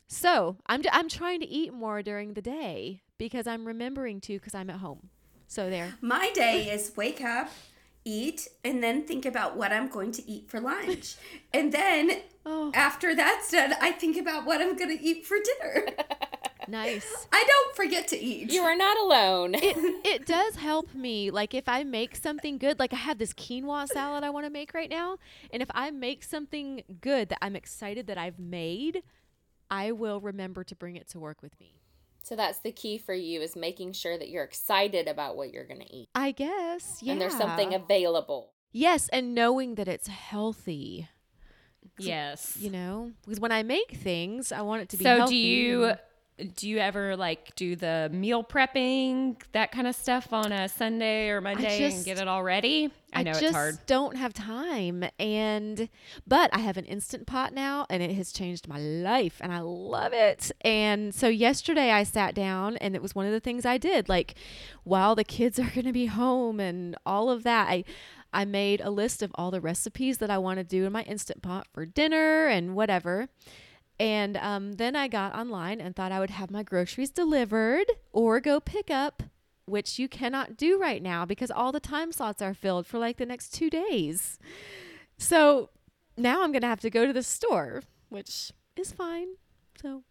[0.06, 4.34] So I'm i I'm trying to eat more during the day because I'm remembering to
[4.34, 5.10] because I'm at home.
[5.46, 5.94] So there.
[6.00, 7.50] My day is wake up,
[8.04, 11.16] eat, and then think about what I'm going to eat for lunch.
[11.52, 12.70] and then oh.
[12.74, 15.86] after that's done, I think about what I'm going to eat for dinner.
[16.68, 17.26] Nice.
[17.32, 18.52] I don't forget to eat.
[18.52, 19.54] You are not alone.
[19.54, 21.30] it it does help me.
[21.30, 24.50] Like if I make something good, like I have this quinoa salad I want to
[24.50, 25.16] make right now,
[25.50, 29.02] and if I make something good that I'm excited that I've made,
[29.70, 31.80] I will remember to bring it to work with me.
[32.28, 35.64] So that's the key for you is making sure that you're excited about what you're
[35.66, 36.10] going to eat.
[36.14, 37.12] I guess, yeah.
[37.12, 38.52] And there's something available.
[38.70, 41.08] Yes, and knowing that it's healthy.
[41.98, 42.58] Yes.
[42.60, 45.32] You know, because when I make things, I want it to be So healthy.
[45.32, 45.94] do you
[46.54, 51.28] do you ever like do the meal prepping that kind of stuff on a Sunday
[51.30, 52.90] or Monday just, and get it all ready?
[53.12, 53.78] I know I it's hard.
[53.86, 55.88] Don't have time, and
[56.26, 59.60] but I have an instant pot now, and it has changed my life, and I
[59.60, 60.52] love it.
[60.60, 64.08] And so yesterday I sat down, and it was one of the things I did.
[64.08, 64.34] Like
[64.84, 67.84] while the kids are going to be home and all of that, I.
[68.30, 71.02] I made a list of all the recipes that I want to do in my
[71.04, 73.30] instant pot for dinner and whatever.
[74.00, 78.40] And um, then I got online and thought I would have my groceries delivered or
[78.40, 79.24] go pick up,
[79.66, 83.16] which you cannot do right now because all the time slots are filled for like
[83.16, 84.38] the next two days.
[85.16, 85.70] So
[86.16, 89.28] now I'm going to have to go to the store, which is fine.
[89.82, 90.04] So,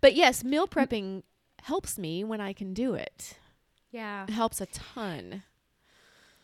[0.00, 1.22] but yes, meal prepping
[1.62, 3.36] helps me when I can do it.
[3.90, 4.24] Yeah.
[4.24, 5.42] It helps a ton.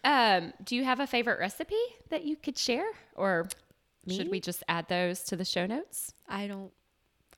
[0.05, 1.75] Um, do you have a favorite recipe
[2.09, 3.49] that you could share or
[4.07, 4.17] me?
[4.17, 6.15] should we just add those to the show notes?
[6.29, 6.73] I don't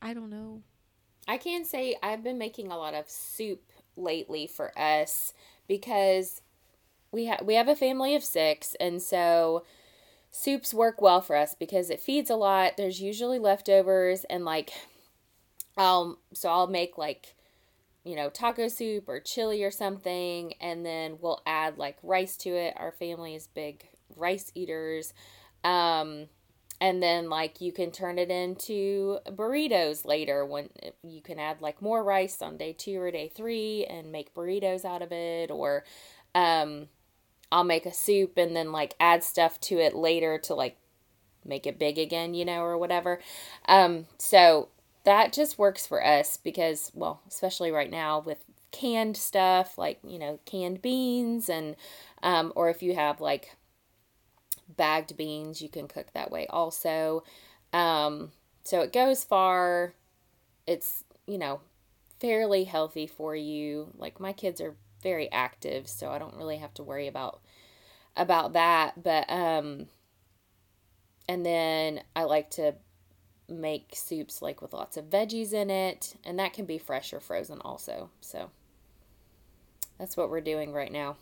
[0.03, 0.63] I don't know.
[1.29, 3.63] I can say I've been making a lot of soup
[3.97, 5.33] lately for us
[5.69, 6.43] because
[7.13, 9.65] we have we have a family of 6 and so
[10.33, 12.77] soups work well for us because it feeds a lot.
[12.77, 14.73] There's usually leftovers and like
[15.77, 17.37] I'll so I'll make like
[18.05, 22.51] you know, taco soup or chili or something, and then we'll add like rice to
[22.51, 22.75] it.
[22.77, 23.87] Our family is big
[24.17, 25.15] rice eaters.
[25.63, 26.27] Um,
[26.83, 30.69] and then like you can turn it into burritos later when
[31.05, 34.85] you can add like more rice on day two or day three and make burritos
[34.85, 35.85] out of it or
[36.35, 36.89] um
[37.53, 40.77] i'll make a soup and then like add stuff to it later to like
[41.45, 43.21] make it big again you know or whatever.
[43.67, 44.69] Um so
[45.05, 50.19] that just works for us because well especially right now with canned stuff like you
[50.19, 51.77] know canned beans and
[52.23, 53.57] um or if you have like
[54.77, 57.25] bagged beans you can cook that way also.
[57.73, 58.33] Um,
[58.65, 59.95] so it goes far.
[60.67, 61.61] It's you know
[62.21, 63.89] fairly healthy for you.
[63.97, 67.41] Like my kids are very active so i don't really have to worry about
[68.17, 69.03] about that.
[69.03, 69.87] But um
[71.29, 72.75] and then i like to
[73.49, 77.21] make soups like with lots of veggies in it and that can be fresh or
[77.21, 78.11] frozen also.
[78.21, 78.51] So
[79.99, 81.17] that's what we're doing right now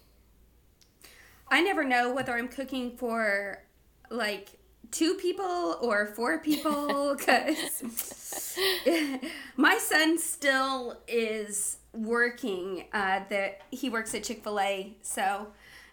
[1.51, 3.63] I never know whether I'm cooking for
[4.11, 4.59] like
[4.91, 8.55] two people or four people because
[9.57, 15.49] my son still is working uh that he works at chick-fil-a so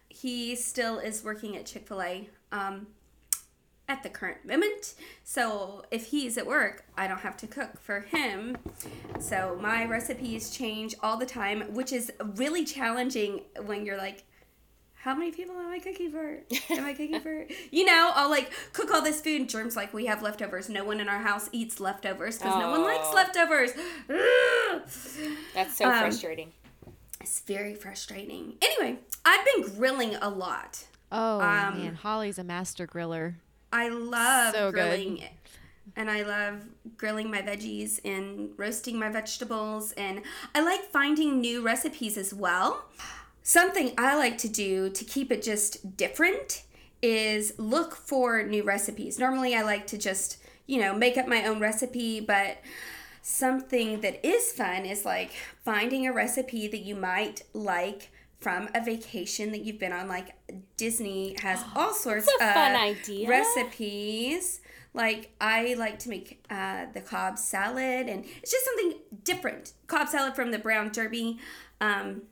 [0.10, 2.88] he still is working at chick-fil-a um
[3.89, 4.95] at the current moment.
[5.24, 8.58] So if he's at work i don't have to cook for him.
[9.20, 14.24] So my recipes change all the time which is really challenging when you're like
[15.08, 16.39] how many people am I cooking for?
[16.70, 17.47] Am I cooking for?
[17.72, 19.39] You know, I'll like cook all this food.
[19.39, 20.68] And Germ's like, we have leftovers.
[20.68, 23.72] No one in our house eats leftovers because no one likes leftovers.
[25.53, 26.51] That's so um, frustrating.
[27.22, 28.55] It's very frustrating.
[28.62, 30.84] Anyway, I've been grilling a lot.
[31.10, 33.36] Oh um, man, Holly's a master griller.
[33.72, 35.16] I love so grilling.
[35.16, 35.30] Good.
[35.95, 36.66] And I love
[36.97, 39.93] grilling my veggies and roasting my vegetables.
[39.93, 40.22] And
[40.53, 42.84] I like finding new recipes as well.
[43.48, 46.64] Something I like to do to keep it just different
[47.02, 49.18] is look for new recipes.
[49.18, 52.58] Normally, I like to just, you know, make up my own recipe, but
[53.22, 55.32] something that is fun is like
[55.64, 60.10] finding a recipe that you might like from a vacation that you've been on.
[60.10, 60.36] Like
[60.76, 63.30] Disney has all sorts of fun idea.
[63.30, 64.60] recipes.
[64.93, 69.72] Like I like to make uh, the Cobb salad, and it's just something different.
[69.88, 71.39] Cobb salad from the Brown Derby.
[71.80, 72.24] Um,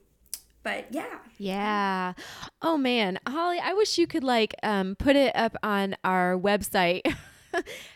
[0.66, 2.13] but yeah, Yeah.
[2.61, 7.01] Oh man, Holly, I wish you could like um put it up on our website.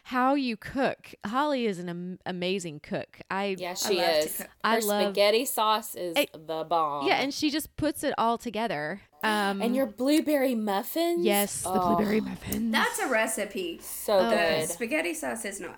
[0.04, 1.14] How you cook.
[1.26, 3.20] Holly is an am- amazing cook.
[3.30, 4.38] I Yeah, she love to is.
[4.38, 4.48] cook.
[4.48, 7.06] Her I love- spaghetti sauce is Hey, the bomb.
[7.06, 9.02] Yeah, and she just puts it all together.
[9.22, 11.26] Um and your blueberry muffins.
[11.26, 12.72] Yes, the Oh, blueberry muffins.
[12.72, 13.80] that's a recipe.
[13.82, 14.30] So Oh.
[14.30, 14.70] The good.
[14.70, 15.78] spaghetti sauce is not.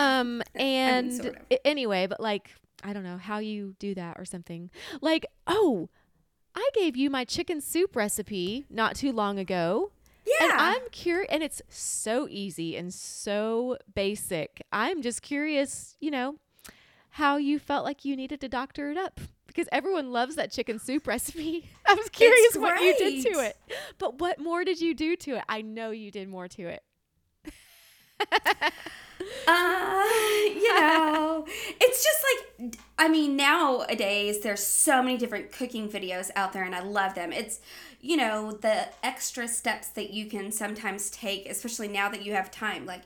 [0.00, 1.58] um and sort of.
[1.64, 2.50] anyway but like
[2.82, 4.68] i don't know how you do that or something
[5.00, 5.88] like oh
[6.54, 9.90] i gave you my chicken soup recipe not too long ago.
[10.24, 10.44] Yeah.
[10.50, 14.62] and i'm curious and it's so easy and so basic.
[14.72, 16.36] I'm just curious you know
[17.10, 20.78] how you felt like you needed to doctor it up because everyone loves that chicken
[20.78, 21.68] soup recipe.
[21.86, 23.56] I was curious what you did to it.
[23.98, 25.44] But what more did you do to it?
[25.46, 26.82] I know you did more to it.
[29.46, 30.01] Uh,
[33.02, 37.32] I mean, nowadays there's so many different cooking videos out there and I love them.
[37.32, 37.58] It's,
[38.00, 42.52] you know, the extra steps that you can sometimes take, especially now that you have
[42.52, 43.02] time, like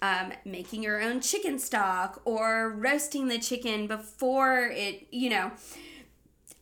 [0.00, 5.50] um, making your own chicken stock or roasting the chicken before it, you know.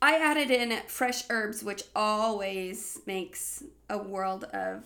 [0.01, 4.85] I added in fresh herbs, which always makes a world of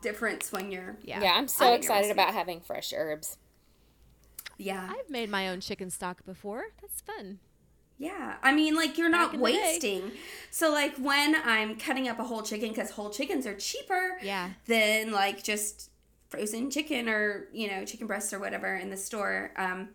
[0.00, 3.36] difference when you're, yeah, Yeah, I'm so excited about having fresh herbs.
[4.58, 4.88] Yeah.
[4.90, 7.38] i've made my own chicken stock before that's fun
[7.98, 9.52] Yeah, I mean, like you're not in the day.
[9.62, 10.10] wasting.
[10.50, 14.50] So, like when I'm cutting up a whole chicken, because whole chickens are cheaper Yeah.
[14.66, 15.90] than like just
[16.28, 19.52] frozen chicken or you know chicken breasts or whatever in the store.
[19.56, 19.90] Um,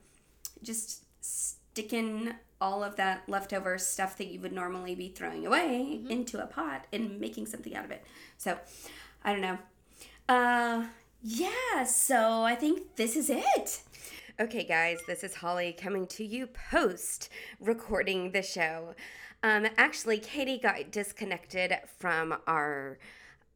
[0.64, 6.12] just sticking all of that leftover stuff that you would normally be throwing away Mm-hmm.
[6.12, 8.05] into a pot and making something out of it.
[8.38, 8.58] So,
[9.26, 9.58] I don't know.
[10.30, 10.86] Uh,
[11.22, 11.84] yeah.
[11.84, 13.82] So I think this is it.
[14.39, 17.29] Okay, guys, this is Holly coming to you post
[17.59, 18.93] recording the show.
[19.41, 22.99] Um, actually, Katie got disconnected from our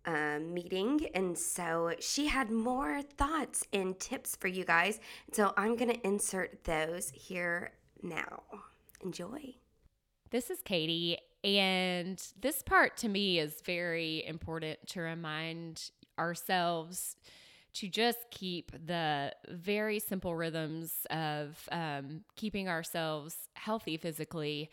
[0.07, 4.99] uh, meeting, and so she had more thoughts and tips for you guys.
[5.33, 8.41] So I'm going to insert those here now.
[9.03, 9.53] Enjoy.
[10.31, 17.17] This is Katie, and this part to me is very important to remind ourselves
[17.73, 24.69] to just keep the very simple rhythms of um, keeping ourselves healthy physically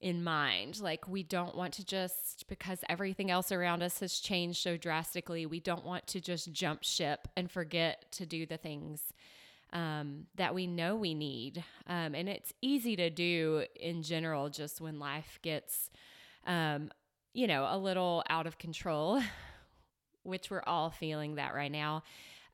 [0.00, 0.80] in mind.
[0.80, 5.46] Like, we don't want to just, because everything else around us has changed so drastically,
[5.46, 9.12] we don't want to just jump ship and forget to do the things
[9.72, 11.62] um, that we know we need.
[11.86, 15.90] Um, and it's easy to do in general, just when life gets,
[16.46, 16.90] um,
[17.34, 19.22] you know, a little out of control,
[20.22, 22.02] which we're all feeling that right now.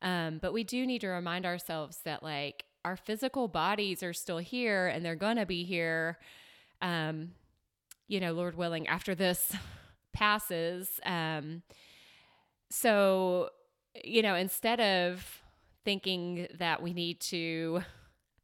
[0.01, 4.37] Um, but we do need to remind ourselves that, like, our physical bodies are still
[4.37, 6.17] here and they're to be here,
[6.81, 7.31] um,
[8.07, 9.51] you know, Lord willing, after this
[10.13, 10.99] passes.
[11.05, 11.63] Um,
[12.69, 13.49] so,
[14.03, 15.41] you know, instead of
[15.83, 17.81] thinking that we need to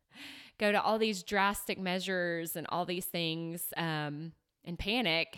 [0.60, 4.32] go to all these drastic measures and all these things um,
[4.64, 5.38] and panic.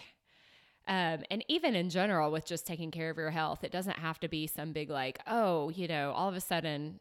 [0.87, 4.19] Um, and even in general, with just taking care of your health, it doesn't have
[4.19, 6.99] to be some big, like, oh, you know, all of a sudden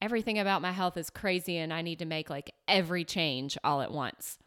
[0.00, 3.82] everything about my health is crazy and I need to make like every change all
[3.82, 4.38] at once.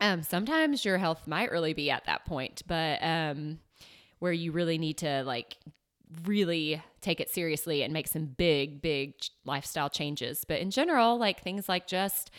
[0.00, 3.60] Um, sometimes your health might really be at that point, but um,
[4.18, 5.56] where you really need to like
[6.24, 9.14] really take it seriously and make some big, big
[9.44, 10.44] lifestyle changes.
[10.46, 12.30] But in general, like things like just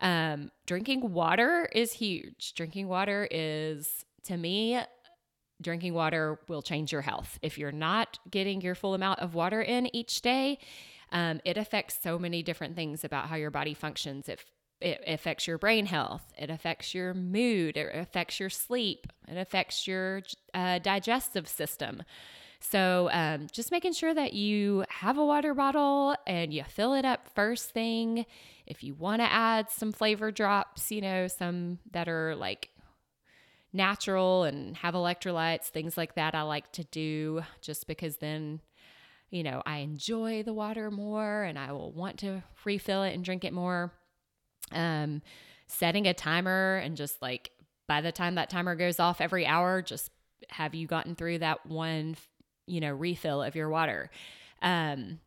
[0.00, 2.54] um, drinking water is huge.
[2.54, 4.80] Drinking water is, to me,
[5.60, 7.38] drinking water will change your health.
[7.42, 10.58] If you're not getting your full amount of water in each day,
[11.12, 14.28] um, it affects so many different things about how your body functions.
[14.28, 14.44] It,
[14.80, 19.86] it affects your brain health, it affects your mood, it affects your sleep, it affects
[19.86, 20.22] your
[20.52, 22.02] uh, digestive system.
[22.60, 27.04] So, um, just making sure that you have a water bottle and you fill it
[27.04, 28.26] up first thing.
[28.66, 32.70] If you want to add some flavor drops, you know, some that are like
[33.76, 38.60] natural and have electrolytes, things like that, I like to do just because then,
[39.30, 43.24] you know, I enjoy the water more and I will want to refill it and
[43.24, 43.92] drink it more.
[44.72, 45.22] Um,
[45.68, 47.50] setting a timer and just like
[47.86, 50.10] by the time that timer goes off every hour, just
[50.50, 52.16] have you gotten through that one,
[52.66, 54.10] you know, refill of your water?
[54.62, 55.20] Um,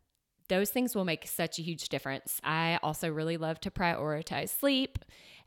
[0.50, 2.42] those things will make such a huge difference.
[2.44, 5.00] I also really love to prioritize sleep,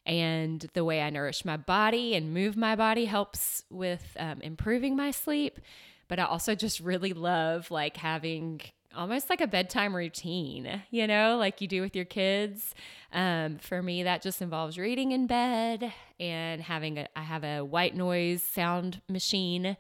[0.05, 4.97] and the way I nourish my body and move my body helps with um, improving
[4.97, 5.61] my sleep.
[6.09, 8.61] But I also just really love like having
[8.95, 12.75] almost like a bedtime routine, you know, like you do with your kids.
[13.13, 17.61] Um, for me, that just involves reading in bed and having a, I have a
[17.61, 19.77] white noise sound machine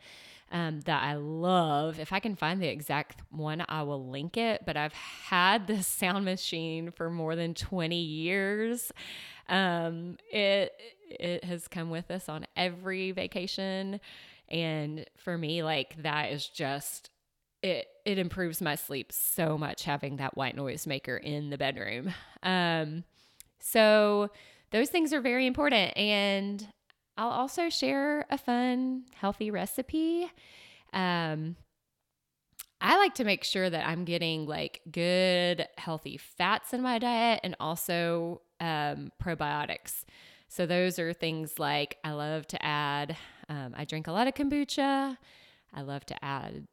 [0.51, 1.99] um, that I love.
[1.99, 4.63] If I can find the exact one, I will link it.
[4.65, 8.93] But I've had this sound machine for more than 20 years.
[9.49, 10.73] Um, it
[11.09, 14.01] it has come with us on every vacation,
[14.49, 17.11] and for me, like that is just
[17.63, 22.13] it it improves my sleep so much having that white noise maker in the bedroom.
[22.43, 23.05] Um,
[23.61, 24.31] so
[24.71, 26.67] those things are very important, and
[27.17, 30.31] I'll also share a fun, healthy recipe.
[30.93, 31.57] Um,
[32.81, 37.41] I like to make sure that I'm getting like good, healthy fats in my diet
[37.45, 40.05] and also um, probiotics.
[40.49, 43.17] So, those are things like I love to add,
[43.49, 45.19] um, I drink a lot of kombucha.
[45.75, 46.67] I love to add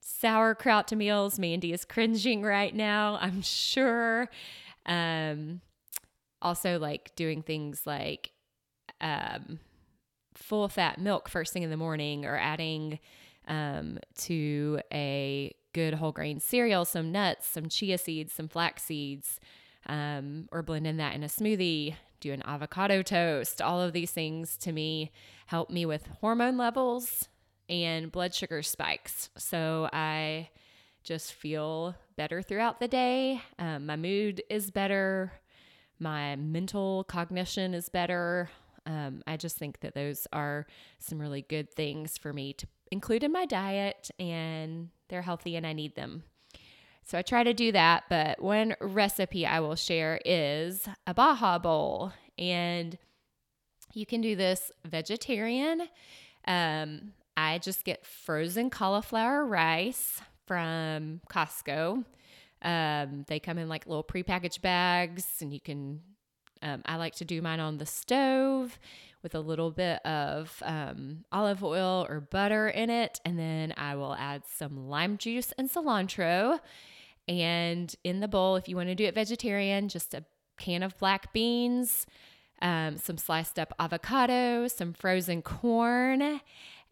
[0.00, 1.38] sauerkraut to meals.
[1.38, 4.28] Mandy is cringing right now, I'm sure.
[4.86, 5.60] Um,
[6.40, 8.30] also, like doing things like
[9.00, 9.60] um,
[10.34, 12.98] full fat milk first thing in the morning or adding
[13.48, 19.40] um, to a good whole grain cereal, some nuts, some chia seeds, some flax seeds,
[19.86, 23.60] um, or blending that in a smoothie, do an avocado toast.
[23.60, 25.10] All of these things to me
[25.46, 27.28] help me with hormone levels
[27.68, 29.30] and blood sugar spikes.
[29.36, 30.50] So I
[31.02, 33.42] just feel better throughout the day.
[33.58, 35.32] Um, my mood is better.
[35.98, 38.50] My mental cognition is better.
[38.86, 40.66] Um, I just think that those are
[40.98, 45.66] some really good things for me to include in my diet, and they're healthy and
[45.66, 46.24] I need them.
[47.04, 48.04] So I try to do that.
[48.08, 52.12] But one recipe I will share is a Baja Bowl.
[52.38, 52.98] And
[53.92, 55.82] you can do this vegetarian.
[56.46, 62.04] Um, I just get frozen cauliflower rice from Costco.
[62.62, 66.00] Um, they come in like little prepackaged bags, and you can.
[66.62, 68.78] Um, I like to do mine on the stove
[69.22, 73.96] with a little bit of um, olive oil or butter in it, and then I
[73.96, 76.60] will add some lime juice and cilantro.
[77.40, 80.24] And in the bowl, if you want to do it vegetarian, just a
[80.58, 82.06] can of black beans,
[82.60, 86.40] um, some sliced up avocado, some frozen corn,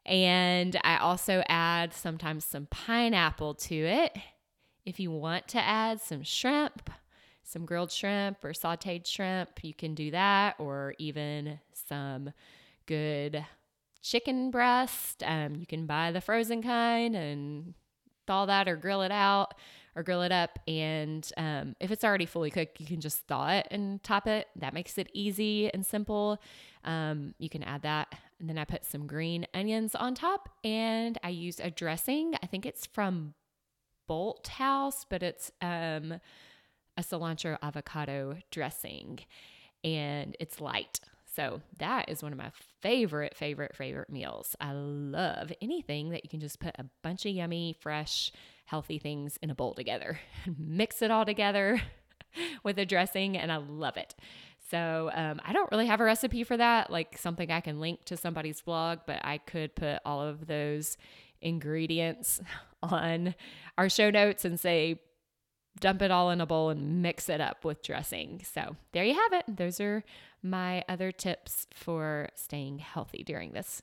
[0.06, 4.16] and I also add sometimes some pineapple to it.
[4.86, 6.90] If you want to add some shrimp,
[7.44, 12.32] some grilled shrimp or sauteed shrimp, you can do that, or even some
[12.86, 13.44] good
[14.02, 15.22] chicken breast.
[15.24, 17.74] Um, you can buy the frozen kind and
[18.26, 19.54] thaw that or grill it out
[20.00, 20.58] or grill it up.
[20.66, 24.48] And um, if it's already fully cooked, you can just thaw it and top it.
[24.56, 26.40] That makes it easy and simple.
[26.84, 28.14] Um, you can add that.
[28.40, 32.34] And then I put some green onions on top and I use a dressing.
[32.42, 33.34] I think it's from
[34.08, 36.14] Bolthouse, but it's um,
[36.96, 39.20] a cilantro avocado dressing
[39.84, 41.00] and it's light.
[41.36, 44.56] So that is one of my favorite, favorite, favorite meals.
[44.60, 48.32] I love anything that you can just put a bunch of yummy, fresh,
[48.70, 50.20] healthy things in a bowl together,
[50.58, 51.82] mix it all together
[52.62, 54.14] with a dressing, and I love it.
[54.70, 58.04] So um, I don't really have a recipe for that, like something I can link
[58.04, 60.96] to somebody's blog, but I could put all of those
[61.42, 62.40] ingredients
[62.82, 63.34] on
[63.76, 65.00] our show notes and say,
[65.80, 68.40] dump it all in a bowl and mix it up with dressing.
[68.44, 69.56] So there you have it.
[69.56, 70.04] Those are
[70.42, 73.82] my other tips for staying healthy during this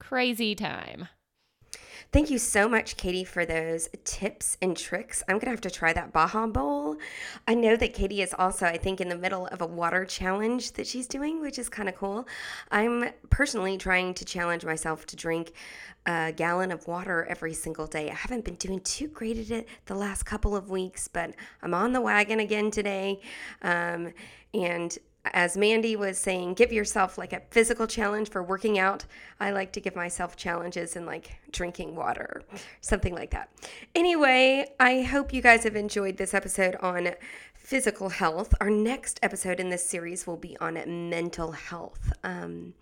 [0.00, 1.08] crazy time.
[2.12, 5.22] Thank you so much, Katie, for those tips and tricks.
[5.28, 6.96] I'm going to have to try that Baja Bowl.
[7.48, 10.72] I know that Katie is also, I think, in the middle of a water challenge
[10.72, 12.26] that she's doing, which is kind of cool.
[12.70, 15.52] I'm personally trying to challenge myself to drink
[16.06, 18.08] a gallon of water every single day.
[18.08, 21.74] I haven't been doing too great at it the last couple of weeks, but I'm
[21.74, 23.20] on the wagon again today.
[23.62, 24.12] Um,
[24.54, 24.96] and
[25.32, 29.04] as Mandy was saying, give yourself like a physical challenge for working out.
[29.40, 32.42] I like to give myself challenges in like drinking water,
[32.80, 33.50] something like that.
[33.94, 37.10] Anyway, I hope you guys have enjoyed this episode on
[37.66, 38.54] physical health.
[38.60, 40.74] Our next episode in this series will be on
[41.10, 42.12] mental health.
[42.22, 42.74] Um,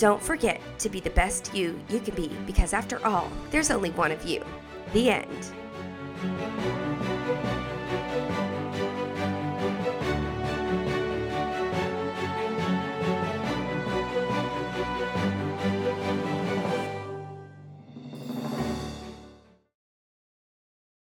[0.00, 3.90] Don't forget to be the best you you can be because after all, there's only
[3.90, 4.42] one of you.
[4.94, 6.89] The end.